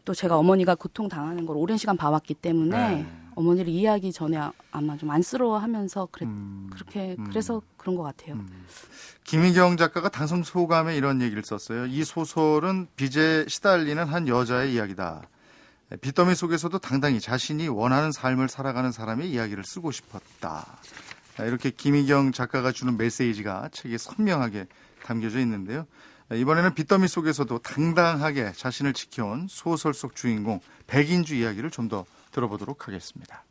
또 0.07 0.13
제가 0.13 0.37
어머니가 0.37 0.75
고통 0.75 1.09
당하는 1.09 1.45
걸 1.45 1.57
오랜 1.57 1.75
시간 1.77 1.97
봐왔기 1.97 2.35
때문에 2.35 2.77
네. 2.77 3.05
어머니를 3.35 3.67
이해하기 3.67 4.13
전에 4.13 4.39
아마 4.71 4.95
좀 4.95 5.11
안쓰러워하면서 5.11 6.07
그랬, 6.13 6.27
음, 6.27 6.69
그렇게 6.71 7.17
음. 7.19 7.25
그래서 7.25 7.61
그런 7.75 7.97
것 7.97 8.03
같아요. 8.03 8.35
음. 8.35 8.47
김희경 9.25 9.75
작가가 9.75 10.07
당선 10.07 10.43
소감에 10.43 10.95
이런 10.95 11.21
얘기를 11.21 11.43
썼어요. 11.43 11.87
이 11.87 12.05
소설은 12.05 12.87
빚에 12.95 13.47
시달리는 13.49 14.01
한 14.01 14.29
여자의 14.29 14.73
이야기다. 14.73 15.23
빚더미 15.99 16.35
속에서도 16.35 16.79
당당히 16.79 17.19
자신이 17.19 17.67
원하는 17.67 18.13
삶을 18.13 18.47
살아가는 18.47 18.93
사람의 18.93 19.29
이야기를 19.29 19.65
쓰고 19.65 19.91
싶었다. 19.91 20.65
이렇게 21.39 21.69
김희경 21.69 22.31
작가가 22.31 22.71
주는 22.71 22.95
메시지가 22.95 23.71
책에 23.73 23.97
선명하게 23.97 24.67
담겨져 25.03 25.39
있는데요. 25.39 25.85
이번에는 26.33 26.73
빚더미 26.75 27.07
속에서도 27.07 27.57
당당하게 27.59 28.51
자신을 28.53 28.93
지켜온 28.93 29.47
소설 29.49 29.93
속 29.93 30.15
주인공 30.15 30.59
백인주 30.87 31.35
이야기를 31.35 31.71
좀 31.71 31.87
더 31.87 32.05
들어보도록 32.31 32.87
하겠습니다. 32.87 33.45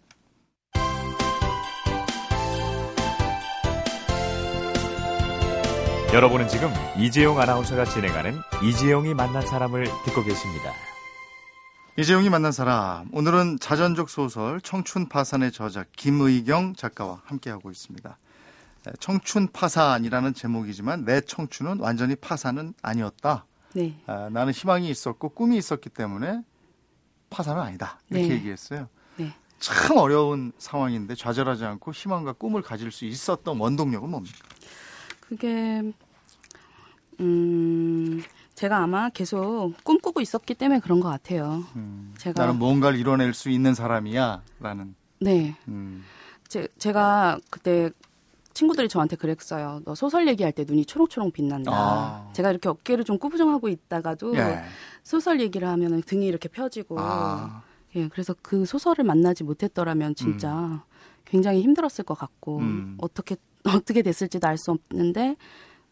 여러분은 6.13 6.49
지금 6.49 6.71
이재용 6.97 7.41
아나운서가 7.41 7.85
진행하는 7.85 8.39
이재용이 8.63 9.15
만난 9.15 9.47
사람을 9.47 9.85
듣고 10.05 10.23
계십니다. 10.23 10.73
이재용이 11.97 12.29
만난 12.31 12.53
사람 12.53 13.09
오늘은 13.13 13.59
자전적 13.59 14.09
소설 14.11 14.61
청춘 14.61 15.09
파산의 15.09 15.53
저자 15.53 15.85
김의경 15.97 16.75
작가와 16.75 17.23
함께하고 17.25 17.71
있습니다. 17.71 18.19
네, 18.87 18.93
청춘 19.01 19.49
파산이라는 19.53 20.33
제목이지만 20.35 21.05
내 21.05 21.21
청춘은 21.21 21.81
완전히 21.81 22.15
파산은 22.15 22.75
아니었다. 22.83 23.45
네. 23.75 24.01
아, 24.07 24.29
나는 24.31 24.53
희망이 24.53 24.89
있었고 24.89 25.31
꿈이 25.31 25.59
있었기 25.59 25.91
때문에 25.91 26.43
파산은 27.29 27.61
아니다. 27.61 27.99
이렇게 28.11 28.29
네. 28.29 28.35
얘기했어요. 28.35 28.89
네. 29.17 29.35
참 29.59 29.97
어려운 29.97 30.53
상황인데 30.59 31.17
좌절하지 31.17 31.65
않고 31.65 31.93
희망과 31.93 32.35
꿈을 32.35 32.63
가질 32.63 32.93
수 32.93 33.05
있었던 33.07 33.59
원동력은 33.59 34.09
뭡니까? 34.09 34.39
그게 35.21 35.83
음 37.19 38.23
제가 38.55 38.79
아마 38.79 39.09
계속 39.09 39.75
꿈꾸고 39.83 40.21
있었기 40.21 40.55
때문에 40.55 40.79
그런 40.79 41.01
것 41.01 41.09
같아요. 41.09 41.65
음, 41.75 42.15
제가 42.19 42.41
나는 42.41 42.59
뭔가를 42.61 42.99
이뤄낼 42.99 43.35
수 43.35 43.51
있는 43.51 43.75
사람이야라는. 43.75 44.95
네. 45.21 45.57
음. 45.67 46.05
제, 46.47 46.69
제가 46.79 47.39
그때 47.51 47.91
친구들이 48.57 48.89
저한테 48.89 49.17
그랬어요. 49.17 49.83
너 49.85 49.95
소설 49.95 50.27
얘기할 50.29 50.51
때 50.51 50.65
눈이 50.67 50.87
초롱초롱 50.87 51.31
빛난다. 51.31 51.71
아. 51.75 52.31
제가 52.33 52.51
이렇게 52.51 52.71
어깨를 52.71 53.05
좀 53.05 53.19
꾸부정하고 53.19 53.69
있다가도 53.69 54.35
예. 54.37 54.63
소설 55.03 55.41
얘기를 55.41 55.69
하면 55.69 56.03
등이 56.03 56.27
이렇게 56.27 56.49
펴지고. 56.49 56.97
아. 56.99 57.63
예, 57.97 58.09
그래서 58.09 58.35
그 58.41 58.65
소설을 58.65 59.05
만나지 59.05 59.45
못했더라면 59.45 60.15
진짜 60.15 60.55
음. 60.55 60.81
굉장히 61.27 61.61
힘들었을 61.63 62.05
것 62.07 62.15
같고 62.15 62.59
음. 62.59 62.97
어떻게 62.99 63.37
어떻게 63.65 64.01
됐을지도 64.01 64.47
알 64.49 64.57
수 64.57 64.71
없는데 64.71 65.37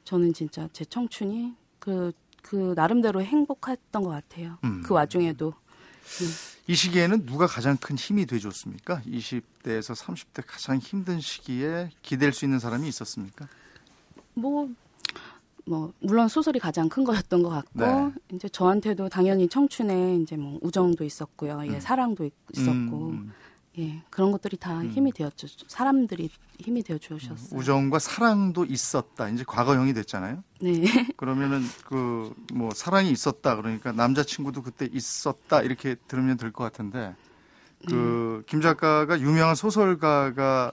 저는 0.05 0.33
진짜 0.33 0.69
제 0.73 0.85
청춘이 0.87 1.55
그, 1.79 2.13
그 2.43 2.73
나름대로 2.77 3.21
행복했던 3.21 4.03
것 4.03 4.09
같아요. 4.09 4.57
음. 4.65 4.83
그 4.85 4.95
와중에도. 4.95 5.53
음. 6.23 6.27
이 6.67 6.75
시기에는 6.75 7.27
누가 7.27 7.47
가장 7.47 7.77
큰 7.77 7.97
힘이 7.97 8.25
돼줬습니까? 8.27 9.03
20대에서 9.07 9.95
30대 9.95 10.43
가장 10.47 10.79
힘든 10.79 11.21
시기에 11.21 11.91
기댈 12.03 12.33
수 12.33 12.45
있는 12.45 12.59
사람이 12.59 12.89
있었습니까? 12.89 13.47
뭐, 14.33 14.69
뭐 15.67 15.93
물론 16.01 16.29
소설이 16.29 16.59
가장 16.59 16.89
큰 16.89 17.05
거였던 17.05 17.43
것 17.43 17.51
같고 17.51 17.81
네. 17.81 18.13
이제 18.33 18.49
저한테도 18.49 19.11
당연히 19.11 19.49
청춘에 19.49 20.17
이제 20.17 20.37
뭐 20.37 20.59
우정도 20.63 21.05
있었고요, 21.05 21.61
예, 21.67 21.71
음. 21.71 21.81
사랑도 21.81 22.31
있었고. 22.53 23.11
음. 23.11 23.33
예, 23.79 24.03
그런 24.09 24.31
것들이 24.31 24.57
다 24.57 24.81
음. 24.81 24.91
힘이 24.91 25.11
되었죠. 25.13 25.49
사람들이 25.67 26.31
힘이 26.61 26.83
되어 26.85 26.97
주셨어요. 26.99 27.59
우정과 27.59 27.99
사랑도 27.99 28.65
있었다. 28.65 29.29
이제 29.31 29.43
과거형이 29.45 29.93
됐잖아요. 29.95 30.45
네. 30.61 30.83
그러면은 31.17 31.63
그 31.85 32.33
뭐 32.53 32.71
사랑이 32.73 33.11
있었다. 33.11 33.57
그러니까 33.57 33.91
남자친구도 33.93 34.63
그때 34.63 34.89
있었다. 34.93 35.63
이렇게 35.63 35.97
들으면 36.07 36.37
될 36.37 36.53
것 36.53 36.63
같은데 36.63 37.15
그김 37.87 38.61
네. 38.61 38.63
작가가 38.63 39.19
유명한 39.21 39.55
소설가가 39.57 40.73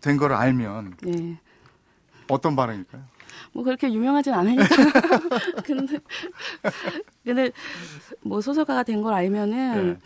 된 0.00 0.16
걸 0.16 0.32
알면 0.32 0.96
네. 1.02 1.38
어떤 2.30 2.56
반응일까요? 2.56 3.02
뭐 3.52 3.62
그렇게 3.62 3.92
유명하진 3.92 4.32
않으니까. 4.32 4.64
근데 5.64 5.98
근데 7.24 7.50
뭐 8.22 8.40
소설가가 8.40 8.82
된 8.84 9.02
걸 9.02 9.12
알면은 9.12 9.86
네. 9.92 9.98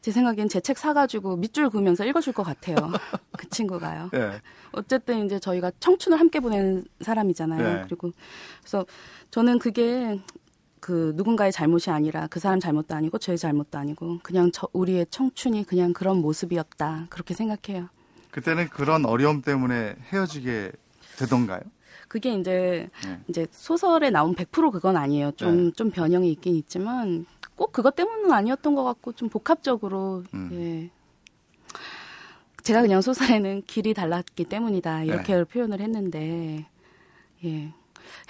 제 0.00 0.10
생각엔 0.12 0.48
제 0.48 0.60
책 0.60 0.78
사가지고 0.78 1.36
밑줄 1.36 1.68
그으면서 1.70 2.04
읽어줄 2.04 2.32
것 2.32 2.42
같아요. 2.42 2.76
그 3.36 3.48
친구가요. 3.50 4.08
네. 4.12 4.40
어쨌든 4.72 5.26
이제 5.26 5.38
저희가 5.38 5.72
청춘을 5.80 6.18
함께 6.18 6.40
보낸 6.40 6.84
사람이잖아요. 7.00 7.62
네. 7.62 7.82
그리고 7.84 8.12
그래서 8.60 8.86
저는 9.30 9.58
그게 9.58 10.20
그 10.80 11.12
누군가의 11.16 11.52
잘못이 11.52 11.90
아니라 11.90 12.26
그 12.28 12.40
사람 12.40 12.58
잘못도 12.60 12.94
아니고 12.94 13.18
저의 13.18 13.36
잘못도 13.36 13.76
아니고 13.78 14.20
그냥 14.22 14.50
저 14.52 14.68
우리의 14.72 15.06
청춘이 15.10 15.64
그냥 15.64 15.92
그런 15.92 16.18
모습이었다 16.22 17.06
그렇게 17.10 17.34
생각해요. 17.34 17.88
그때는 18.30 18.68
그런 18.68 19.04
어려움 19.04 19.42
때문에 19.42 19.96
헤어지게 20.12 20.72
되던가요? 21.18 21.60
그게 22.08 22.34
이제 22.34 22.88
네. 23.04 23.20
이제 23.28 23.46
소설에 23.50 24.10
나온 24.10 24.34
100% 24.34 24.72
그건 24.72 24.96
아니에요. 24.96 25.32
좀좀 25.32 25.64
네. 25.66 25.72
좀 25.76 25.90
변형이 25.90 26.30
있긴 26.32 26.54
있지만 26.56 27.26
꼭 27.60 27.72
그것 27.72 27.94
때문은 27.94 28.32
아니었던 28.32 28.74
것 28.74 28.84
같고 28.84 29.12
좀 29.12 29.28
복합적으로 29.28 30.24
음. 30.32 30.48
예. 30.54 30.90
제가 32.62 32.80
그냥 32.80 33.02
소설에는 33.02 33.64
길이 33.66 33.92
달랐기 33.92 34.44
때문이다 34.44 35.02
이렇게 35.04 35.36
네. 35.36 35.44
표현을 35.44 35.82
했는데 35.82 36.66
예. 37.44 37.74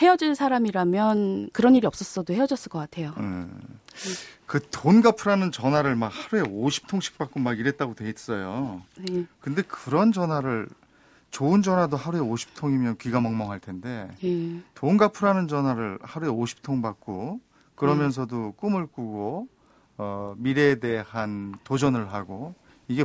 헤어질 0.00 0.34
사람이라면 0.34 1.50
그런 1.52 1.76
일이 1.76 1.86
없었어도 1.86 2.34
헤어졌을 2.34 2.70
것 2.70 2.80
같아요. 2.80 3.14
음. 3.18 3.78
그돈 4.46 5.00
갚으라는 5.00 5.52
전화를 5.52 5.94
막 5.94 6.08
하루에 6.08 6.42
50통씩 6.42 7.16
받고 7.16 7.38
막 7.38 7.56
이랬다고 7.56 7.94
돼 7.94 8.10
있어요. 8.10 8.82
네. 8.98 9.26
근데 9.38 9.62
그런 9.62 10.10
전화를 10.10 10.66
좋은 11.30 11.62
전화도 11.62 11.96
하루에 11.96 12.20
50통이면 12.20 12.98
귀가 12.98 13.20
멍멍할 13.20 13.60
텐데 13.60 14.10
예. 14.24 14.60
돈 14.74 14.96
갚으라는 14.96 15.46
전화를 15.46 16.00
하루에 16.02 16.28
50통 16.28 16.82
받고 16.82 17.38
그러면서도 17.80 18.36
음. 18.36 18.52
꿈을 18.56 18.86
꾸고 18.86 19.48
어, 19.96 20.34
미래에 20.36 20.76
대한 20.76 21.54
도전을 21.64 22.12
하고 22.12 22.54
이게 22.88 23.04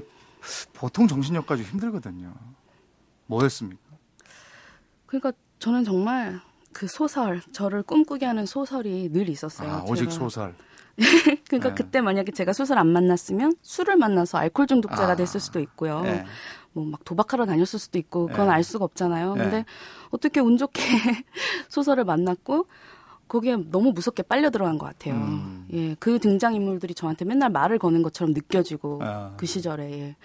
보통 0.73 1.07
정신력 1.07 1.47
까지 1.47 1.63
힘들거든요. 1.63 2.33
뭐였습니까? 3.27 3.81
그러니까 5.05 5.31
저는 5.59 5.85
정말 5.85 6.41
그 6.73 6.87
소설 6.87 7.41
저를 7.53 7.83
꿈꾸게 7.83 8.25
하는 8.25 8.45
소설이 8.45 9.09
늘 9.11 9.29
있었어요. 9.29 9.71
아, 9.71 9.83
오직. 9.87 10.11
소설. 10.11 10.53
그러니까 11.47 11.69
네. 11.69 11.75
그때 11.75 12.01
만약에 12.01 12.31
제가 12.31 12.53
소설 12.53 12.77
안 12.77 12.87
만났으면 12.87 13.53
술을 13.61 13.95
만나서 13.95 14.37
알코올 14.37 14.67
중독자가 14.67 15.13
아, 15.13 15.15
됐을 15.15 15.39
수도 15.39 15.59
있고요. 15.61 16.01
네. 16.01 16.25
뭐막 16.73 17.05
도박하러 17.05 17.45
다녔을 17.45 17.79
수도 17.79 17.97
있고 17.97 18.27
그건 18.27 18.47
네. 18.47 18.53
알 18.53 18.63
수가 18.63 18.83
없잖아요. 18.83 19.35
네. 19.35 19.43
근데 19.43 19.65
어떻게 20.09 20.41
운 20.41 20.57
좋게 20.57 20.81
소설을 21.69 22.03
만났고 22.03 22.67
거기에 23.27 23.57
너무 23.71 23.91
무섭게 23.91 24.23
빨려 24.23 24.49
들어간 24.49 24.77
것 24.77 24.85
같아요. 24.85 25.15
음. 25.15 25.67
예, 25.73 25.95
그 25.95 26.19
등장 26.19 26.53
인물들이 26.53 26.93
저한테 26.93 27.25
맨날 27.25 27.49
말을 27.49 27.79
거는 27.79 28.03
것처럼 28.03 28.33
느껴지고 28.33 28.99
아. 29.03 29.33
그 29.37 29.45
시절에 29.45 29.91
예. 29.91 30.15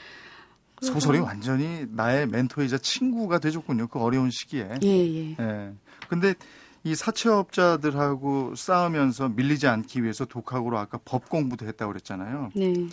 소설이 0.82 1.18
완전히 1.18 1.86
나의 1.90 2.26
멘토이자 2.26 2.78
친구가 2.78 3.38
돼줬군요. 3.38 3.88
그 3.88 3.98
어려운 3.98 4.30
시기에. 4.30 4.78
예, 4.82 4.88
예. 4.88 5.36
예. 5.38 5.72
근데 6.08 6.34
이 6.82 6.94
사채업자들하고 6.94 8.54
싸우면서 8.56 9.28
밀리지 9.30 9.66
않기 9.66 10.02
위해서 10.02 10.24
독학으로 10.24 10.78
아까 10.78 10.98
법 11.04 11.28
공부도 11.28 11.66
했다고 11.66 11.92
그랬잖아요. 11.92 12.50
네. 12.54 12.88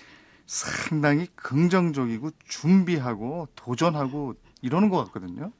상당히 0.46 1.28
긍정적이고 1.36 2.32
준비하고 2.48 3.48
도전하고 3.56 4.36
이러는 4.62 4.90
것 4.90 5.06
같거든요. 5.06 5.52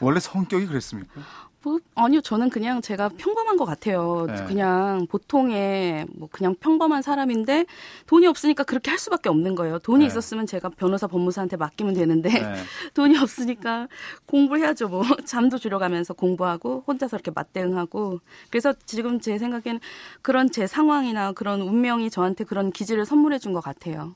원래 0.00 0.20
성격이 0.20 0.66
그랬습니까? 0.66 1.20
뭐 1.66 1.80
아니요 1.96 2.20
저는 2.20 2.48
그냥 2.48 2.80
제가 2.80 3.08
평범한 3.08 3.56
것 3.56 3.64
같아요. 3.64 4.26
네. 4.28 4.44
그냥 4.46 5.04
보통의 5.08 6.06
뭐 6.14 6.28
그냥 6.30 6.54
평범한 6.54 7.02
사람인데 7.02 7.66
돈이 8.06 8.24
없으니까 8.28 8.62
그렇게 8.62 8.92
할 8.92 9.00
수밖에 9.00 9.28
없는 9.28 9.56
거예요. 9.56 9.80
돈이 9.80 10.04
네. 10.04 10.06
있었으면 10.06 10.46
제가 10.46 10.68
변호사 10.68 11.08
법무사한테 11.08 11.56
맡기면 11.56 11.94
되는데 11.94 12.28
네. 12.28 12.54
돈이 12.94 13.18
없으니까 13.18 13.88
공부해야죠. 14.26 14.86
뭐 14.86 15.02
잠도 15.26 15.58
줄여가면서 15.58 16.14
공부하고 16.14 16.84
혼자서 16.86 17.16
이렇게 17.16 17.32
맞대응하고 17.34 18.20
그래서 18.48 18.72
지금 18.84 19.18
제 19.18 19.36
생각에는 19.36 19.80
그런 20.22 20.48
제 20.52 20.68
상황이나 20.68 21.32
그런 21.32 21.60
운명이 21.62 22.10
저한테 22.10 22.44
그런 22.44 22.70
기질을 22.70 23.04
선물해 23.06 23.40
준 23.40 23.52
것 23.56 23.60
같아요. 23.64 24.14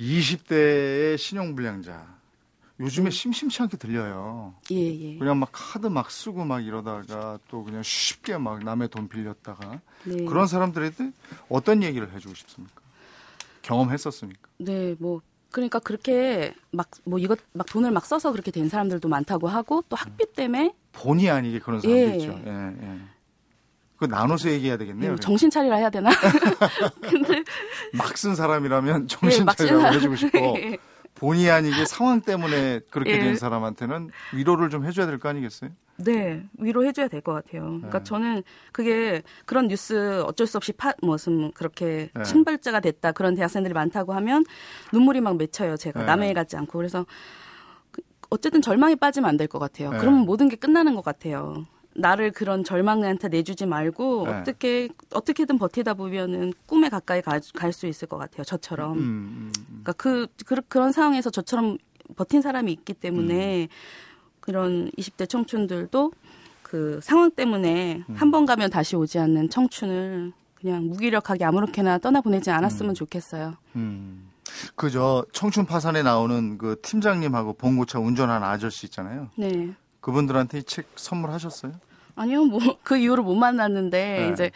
20대의 0.00 1.18
신용불량자. 1.18 2.16
요즘에 2.80 3.08
음. 3.08 3.10
심심치 3.10 3.60
않게 3.62 3.76
들려요. 3.76 4.54
예, 4.70 4.76
예. 5.14 5.18
그냥 5.18 5.38
막 5.38 5.48
카드 5.52 5.86
막 5.88 6.10
쓰고 6.10 6.44
막 6.44 6.64
이러다가 6.64 7.38
또 7.48 7.64
그냥 7.64 7.82
쉽게 7.82 8.38
막 8.38 8.62
남의 8.62 8.88
돈 8.88 9.08
빌렸다가 9.08 9.80
네. 10.04 10.24
그런 10.24 10.46
사람들한테 10.46 11.10
어떤 11.48 11.82
얘기를 11.82 12.12
해주고 12.12 12.34
싶습니까? 12.34 12.80
경험했었습니까? 13.62 14.48
네, 14.58 14.94
뭐 14.98 15.20
그러니까 15.50 15.78
그렇게 15.80 16.54
막 16.70 16.88
뭐 17.04 17.18
이것 17.18 17.38
막 17.52 17.66
돈을 17.66 17.90
막 17.90 18.04
써서 18.06 18.30
그렇게 18.32 18.50
된 18.50 18.68
사람들도 18.68 19.08
많다고 19.08 19.48
하고 19.48 19.82
또 19.88 19.96
학비 19.96 20.24
때문에 20.34 20.74
본의 20.92 21.30
아니게 21.30 21.58
그런 21.58 21.80
사람도 21.80 22.00
예. 22.00 22.16
있죠. 22.16 22.40
예, 22.46 22.50
예. 22.50 22.98
그 23.96 24.04
나눠서 24.04 24.50
얘기해야 24.50 24.76
되겠네요. 24.76 25.12
음, 25.12 25.16
정신 25.18 25.50
차리라 25.50 25.76
해야 25.76 25.90
되나? 25.90 26.10
근데 27.02 27.42
막 27.94 28.14
쓴 28.16 28.34
사람이라면 28.36 29.08
정신 29.08 29.46
예, 29.48 29.54
차리라고 29.56 29.94
해주고 29.96 30.16
싶고 30.16 30.38
예. 30.58 30.78
본의 31.18 31.50
아니게 31.50 31.84
상황 31.84 32.20
때문에 32.20 32.80
그렇게 32.90 33.12
예. 33.12 33.18
된 33.18 33.36
사람한테는 33.36 34.10
위로를 34.34 34.70
좀 34.70 34.84
해줘야 34.84 35.06
될 35.06 35.18
거 35.18 35.28
아니겠어요? 35.28 35.70
네, 35.96 36.44
위로해줘야 36.58 37.08
될 37.08 37.20
것 37.22 37.32
같아요. 37.32 37.62
그러니까 37.64 37.98
네. 37.98 38.04
저는 38.04 38.42
그게 38.72 39.22
그런 39.46 39.66
뉴스 39.66 40.22
어쩔 40.22 40.46
수 40.46 40.56
없이 40.56 40.72
파, 40.72 40.92
무슨 41.02 41.50
그렇게 41.52 42.10
네. 42.14 42.24
신발자가 42.24 42.78
됐다 42.80 43.10
그런 43.12 43.34
대학생들이 43.34 43.74
많다고 43.74 44.12
하면 44.14 44.44
눈물이 44.92 45.20
막 45.20 45.36
맺혀요. 45.36 45.76
제가 45.76 46.00
네. 46.00 46.06
남의 46.06 46.28
일 46.28 46.34
같지 46.34 46.56
않고 46.56 46.78
그래서 46.78 47.04
그 47.90 48.00
어쨌든 48.30 48.62
절망에 48.62 48.94
빠지면 48.94 49.28
안 49.28 49.36
될 49.36 49.48
것 49.48 49.58
같아요. 49.58 49.90
네. 49.90 49.98
그러면 49.98 50.20
모든 50.20 50.48
게 50.48 50.54
끝나는 50.56 50.94
것 50.94 51.04
같아요. 51.04 51.64
나를 51.98 52.30
그런 52.32 52.64
절망한테 52.64 53.28
내주지 53.28 53.66
말고 53.66 54.26
네. 54.26 54.32
어떻게 54.40 54.88
어떻게든 55.12 55.58
버티다 55.58 55.94
보면은 55.94 56.52
꿈에 56.66 56.88
가까이 56.88 57.20
갈 57.22 57.72
수 57.72 57.86
있을 57.86 58.08
것 58.08 58.18
같아요. 58.18 58.44
저처럼. 58.44 58.92
음, 58.92 58.98
음, 58.98 59.52
음. 59.56 59.64
그러니까 59.82 59.92
그, 59.94 60.26
그 60.46 60.56
그 60.68 60.78
런 60.78 60.92
상황에서 60.92 61.30
저처럼 61.30 61.78
버틴 62.16 62.40
사람이 62.42 62.72
있기 62.72 62.94
때문에 62.94 63.62
음. 63.64 63.68
그런 64.40 64.90
20대 64.92 65.28
청춘들도 65.28 66.12
그 66.62 67.00
상황 67.02 67.30
때문에 67.30 68.02
음. 68.08 68.14
한번 68.14 68.46
가면 68.46 68.70
다시 68.70 68.96
오지 68.96 69.18
않는 69.18 69.50
청춘을 69.50 70.32
그냥 70.54 70.86
무기력하게 70.88 71.44
아무렇게나 71.44 71.98
떠나보내지 71.98 72.50
않았으면 72.50 72.90
음. 72.92 72.94
좋겠어요. 72.94 73.54
그저 74.74 75.24
청춘 75.32 75.66
파산에 75.66 76.02
나오는 76.02 76.58
그 76.58 76.76
팀장님하고 76.82 77.54
봉고차 77.54 77.98
운전하는 77.98 78.46
아저씨 78.46 78.86
있잖아요. 78.86 79.28
네. 79.36 79.74
그분들한테 80.00 80.58
이 80.58 80.62
책 80.62 80.88
선물하셨어요? 80.96 81.72
아니요, 82.18 82.44
뭐 82.44 82.58
그 82.82 82.96
이후로 82.96 83.22
못 83.22 83.34
만났는데 83.34 84.18
네. 84.26 84.30
이제 84.32 84.50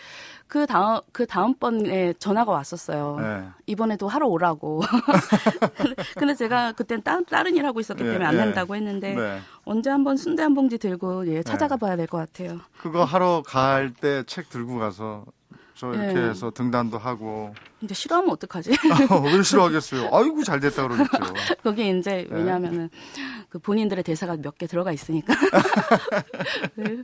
그 0.49 0.67
다음 0.67 1.01
그 1.13 1.27
다음 1.27 1.55
번에 1.55 2.13
전화가 2.19 2.53
왔었어요. 2.53 3.17
네. 3.21 3.49
이번에도 3.67 4.07
하러 4.09 4.27
오라고. 4.29 4.83
근데 6.19 6.35
제가 6.35 6.73
그땐 6.73 7.03
따, 7.03 7.21
다른 7.23 7.57
일 7.57 7.65
하고 7.65 7.81
있었기 7.81 8.03
때문에 8.03 8.19
네. 8.19 8.25
안 8.27 8.37
된다고 8.37 8.77
했는데 8.77 9.15
네. 9.15 9.39
언제 9.65 9.89
한번 9.91 10.17
순대 10.17 10.43
한 10.43 10.55
봉지 10.55 10.77
들고 10.79 11.27
예, 11.29 11.43
찾아가 11.43 11.77
네. 11.77 11.81
봐야 11.81 11.97
될 11.97 12.07
것 12.07 12.19
같아요. 12.19 12.59
그거 12.79 13.05
하러 13.05 13.43
갈 13.47 13.95
때 13.95 14.25
책 14.27 14.51
들고 14.51 14.79
가서 14.79 15.25
저 15.83 15.93
이렇게 15.93 16.13
네. 16.15 16.29
해서 16.29 16.53
등단도 16.53 16.97
하고. 16.97 17.53
이제 17.81 17.93
싫어하면 17.93 18.31
어떡하지? 18.31 18.71
아, 19.11 19.17
왜 19.17 19.43
싫어하겠어요? 19.43 20.11
아이고 20.13 20.45
잘 20.45 20.61
됐다 20.61 20.87
그러겠죠. 20.87 21.11
거기 21.65 21.91
이제 21.99 22.25
네. 22.31 22.37
왜냐하면은 22.37 22.89
그 23.49 23.59
본인들의 23.59 24.05
대사가 24.05 24.37
몇 24.37 24.53
개 24.59 24.69
들어가 24.69 24.93
있으니까. 24.93 25.35
네. 26.77 27.03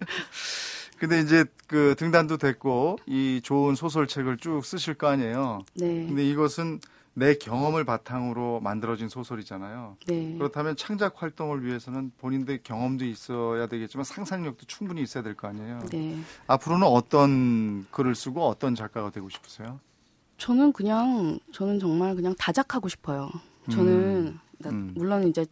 근데 0.97 1.21
이제 1.21 1.45
그 1.67 1.97
등단도 1.99 2.37
됐고 2.37 2.99
이 3.07 3.41
좋은 3.43 3.75
소설책을 3.75 4.37
쭉 4.37 4.65
쓰실 4.65 4.95
거 4.95 5.09
아니에요. 5.09 5.65
네. 5.75 5.87
근데 6.07 6.25
이것은 6.29 6.79
내 7.19 7.35
경험을 7.35 7.85
바탕으로 7.85 8.61
만들어진 8.61 9.09
소설이잖아요. 9.09 9.97
네. 10.07 10.35
그렇다면 10.39 10.77
창작 10.77 11.21
활동을 11.23 11.65
위해서는 11.65 12.13
본인들 12.19 12.61
경험도 12.63 13.05
있어야 13.05 13.67
되겠지만 13.67 14.05
상상력도 14.05 14.67
충분히 14.67 15.03
있어야 15.03 15.23
될 15.23 15.35
거 15.35 15.49
아니에요. 15.49 15.81
네. 15.91 16.17
앞으로는 16.47 16.87
어떤 16.87 17.87
글을 17.91 18.15
쓰고 18.15 18.47
어떤 18.47 18.75
작가가 18.75 19.11
되고 19.11 19.29
싶으세요? 19.29 19.81
저는 20.37 20.73
그냥 20.73 21.39
저는 21.53 21.81
정말 21.81 22.15
그냥 22.15 22.35
다작하고 22.39 22.89
싶어요. 22.89 23.29
저는 23.71 24.39
음. 24.65 24.67
음. 24.67 24.93
물론 24.95 25.27
이제 25.29 25.45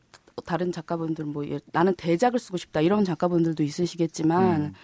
다른 0.44 0.70
작가분들 0.70 1.24
뭐 1.24 1.44
나는 1.72 1.94
대작을 1.96 2.38
쓰고 2.38 2.57
싶다 2.59 2.81
이런 2.81 3.05
작가분들도 3.05 3.62
있으시겠지만 3.62 4.61
음. 4.61 4.74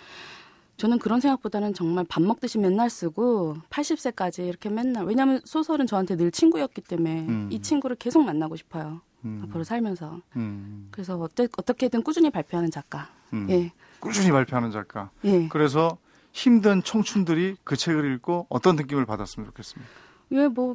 저는 0.82 0.98
그런 0.98 1.20
생각보다는 1.20 1.74
정말 1.74 2.04
밥 2.08 2.24
먹듯이 2.24 2.58
맨날 2.58 2.90
쓰고 2.90 3.56
80세까지 3.70 4.48
이렇게 4.48 4.68
맨날 4.68 5.04
왜냐하면 5.04 5.40
소설은 5.44 5.86
저한테 5.86 6.16
늘 6.16 6.32
친구였기 6.32 6.80
때문에 6.80 7.20
음. 7.20 7.48
이 7.52 7.62
친구를 7.62 7.94
계속 7.94 8.24
만나고 8.24 8.56
싶어요. 8.56 9.00
음. 9.24 9.44
앞으로 9.44 9.62
살면서. 9.62 10.20
음. 10.34 10.88
그래서 10.90 11.16
어때, 11.20 11.46
어떻게든 11.56 12.02
꾸준히 12.02 12.30
발표하는 12.30 12.72
작가. 12.72 13.08
음. 13.32 13.46
예. 13.48 13.70
꾸준히 14.00 14.32
발표하는 14.32 14.72
작가. 14.72 15.10
예. 15.22 15.46
그래서 15.46 15.98
힘든 16.32 16.82
청춘들이 16.82 17.58
그 17.62 17.76
책을 17.76 18.12
읽고 18.14 18.46
어떤 18.48 18.74
느낌을 18.74 19.06
받았으면 19.06 19.46
좋겠습니까? 19.50 19.88
예, 20.32 20.48
뭐 20.48 20.74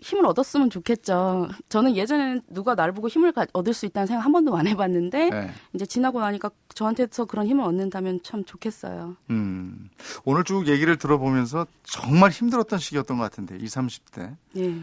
힘을 0.00 0.26
얻었으면 0.26 0.70
좋겠죠. 0.70 1.48
저는 1.68 1.94
예전에는 1.96 2.42
누가 2.48 2.74
나를 2.74 2.94
보고 2.94 3.08
힘을 3.08 3.32
가, 3.32 3.46
얻을 3.52 3.74
수 3.74 3.86
있다는 3.86 4.06
생각 4.06 4.24
한 4.24 4.32
번도 4.32 4.56
안 4.56 4.66
해봤는데 4.66 5.30
네. 5.30 5.50
이제 5.74 5.86
지나고 5.86 6.20
나니까 6.20 6.50
저한테서 6.74 7.26
그런 7.26 7.46
힘을 7.46 7.64
얻는다면 7.64 8.20
참 8.22 8.44
좋겠어요. 8.44 9.16
음, 9.30 9.90
오늘 10.24 10.44
쭉 10.44 10.66
얘기를 10.68 10.96
들어보면서 10.96 11.66
정말 11.82 12.30
힘들었던 12.30 12.78
시기였던 12.78 13.18
것 13.18 13.24
같은데 13.24 13.56
20, 13.56 13.78
30대. 13.78 14.36
예. 14.56 14.82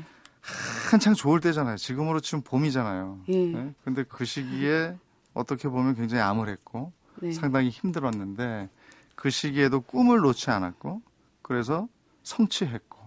한창 0.92 1.14
좋을 1.14 1.42
때잖아요. 1.42 1.76
지금으로 1.78 2.20
치면 2.20 2.44
봄이잖아요. 2.44 3.20
예. 3.30 3.46
네? 3.46 3.74
근데 3.84 4.04
그 4.04 4.24
시기에 4.24 4.96
어떻게 5.34 5.68
보면 5.68 5.96
굉장히 5.96 6.24
암울했고 6.24 6.92
네. 7.22 7.32
상당히 7.32 7.70
힘들었는데 7.70 8.70
그 9.16 9.30
시기에도 9.30 9.82
꿈을 9.82 10.20
놓지 10.20 10.52
않았고 10.52 11.02
그래서 11.42 11.88
성취했고 12.24 12.98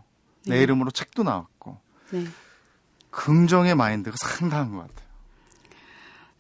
네. 0.47 0.57
내 0.57 0.63
이름으로 0.63 0.91
책도 0.91 1.23
나왔고 1.23 1.79
네. 2.11 2.25
긍정의 3.11 3.75
마인드가 3.75 4.17
상당한 4.19 4.73
것 4.73 4.81
같아요. 4.81 5.09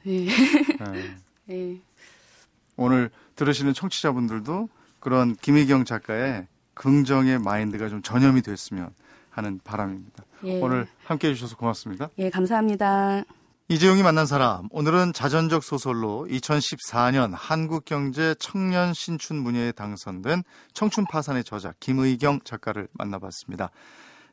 예. 0.06 0.26
네. 0.26 1.16
네. 1.46 1.80
오늘 2.76 3.10
들으시는 3.36 3.74
청취자분들도 3.74 4.68
그런 5.00 5.34
김희경 5.36 5.84
작가의 5.84 6.46
긍정의 6.74 7.38
마인드가 7.38 7.88
좀 7.88 8.02
전염이 8.02 8.42
됐으면 8.42 8.90
하는 9.30 9.60
바람입니다. 9.62 10.24
예. 10.44 10.60
오늘 10.60 10.86
함께 11.04 11.28
해주셔서 11.28 11.56
고맙습니다. 11.56 12.08
예, 12.18 12.30
감사합니다. 12.30 13.24
이재용이 13.68 14.02
만난 14.02 14.26
사람 14.26 14.66
오늘은 14.72 15.12
자전적 15.12 15.62
소설로 15.62 16.26
2014년 16.28 17.32
한국경제 17.32 18.34
청년 18.40 18.92
신춘 18.92 19.36
문예에 19.36 19.70
당선된 19.70 20.42
청춘 20.72 21.04
파산의 21.04 21.44
저자 21.44 21.72
김의경 21.78 22.40
작가를 22.42 22.88
만나봤습니다. 22.94 23.70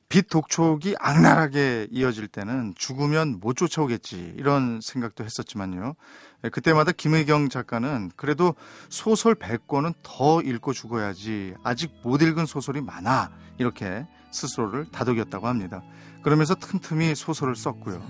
빛 0.09 0.29
독촉이 0.29 0.95
악랄하게 0.99 1.87
이어질 1.91 2.27
때는 2.27 2.73
죽으면 2.77 3.39
못 3.41 3.57
쫓아오겠지 3.57 4.35
이런 4.37 4.79
생각도 4.81 5.25
했었지만요. 5.25 5.95
예, 6.45 6.49
그때마다 6.49 6.91
김의경 6.93 7.49
작가는 7.49 8.11
그래도 8.15 8.55
소설 8.89 9.35
100권은 9.35 9.93
더 10.03 10.41
읽고 10.41 10.71
죽어야지 10.71 11.55
아직 11.63 11.91
못 12.03 12.21
읽은 12.21 12.45
소설이 12.45 12.81
많아 12.81 13.31
이렇게 13.57 14.07
스스로를 14.31 14.85
다독였다고 14.91 15.47
합니다. 15.47 15.81
그러면서 16.23 16.55
틈틈이 16.55 17.15
소설을 17.15 17.55
썼고요. 17.55 18.01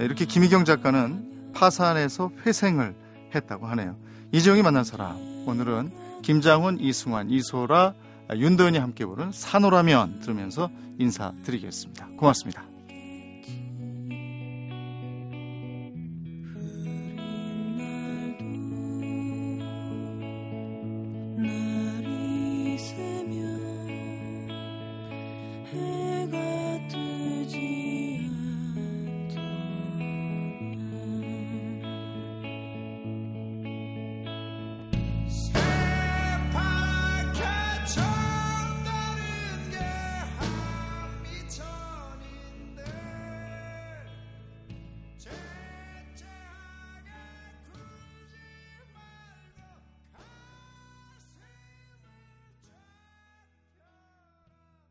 이렇게 0.00 0.24
김희경 0.24 0.64
작가는 0.64 1.52
파산에서 1.54 2.32
회생을 2.44 2.96
했다고 3.34 3.66
하네요. 3.68 3.96
이재용이 4.32 4.62
만난 4.62 4.82
사람 4.82 5.16
오늘은 5.46 6.22
김장훈, 6.22 6.80
이승환, 6.80 7.30
이소라, 7.30 7.94
윤도현이 8.32 8.78
함께 8.78 9.04
부른 9.04 9.32
산호라면 9.32 10.20
들으면서 10.20 10.70
인사드리겠습니다. 10.98 12.08
고맙습니다. 12.16 12.73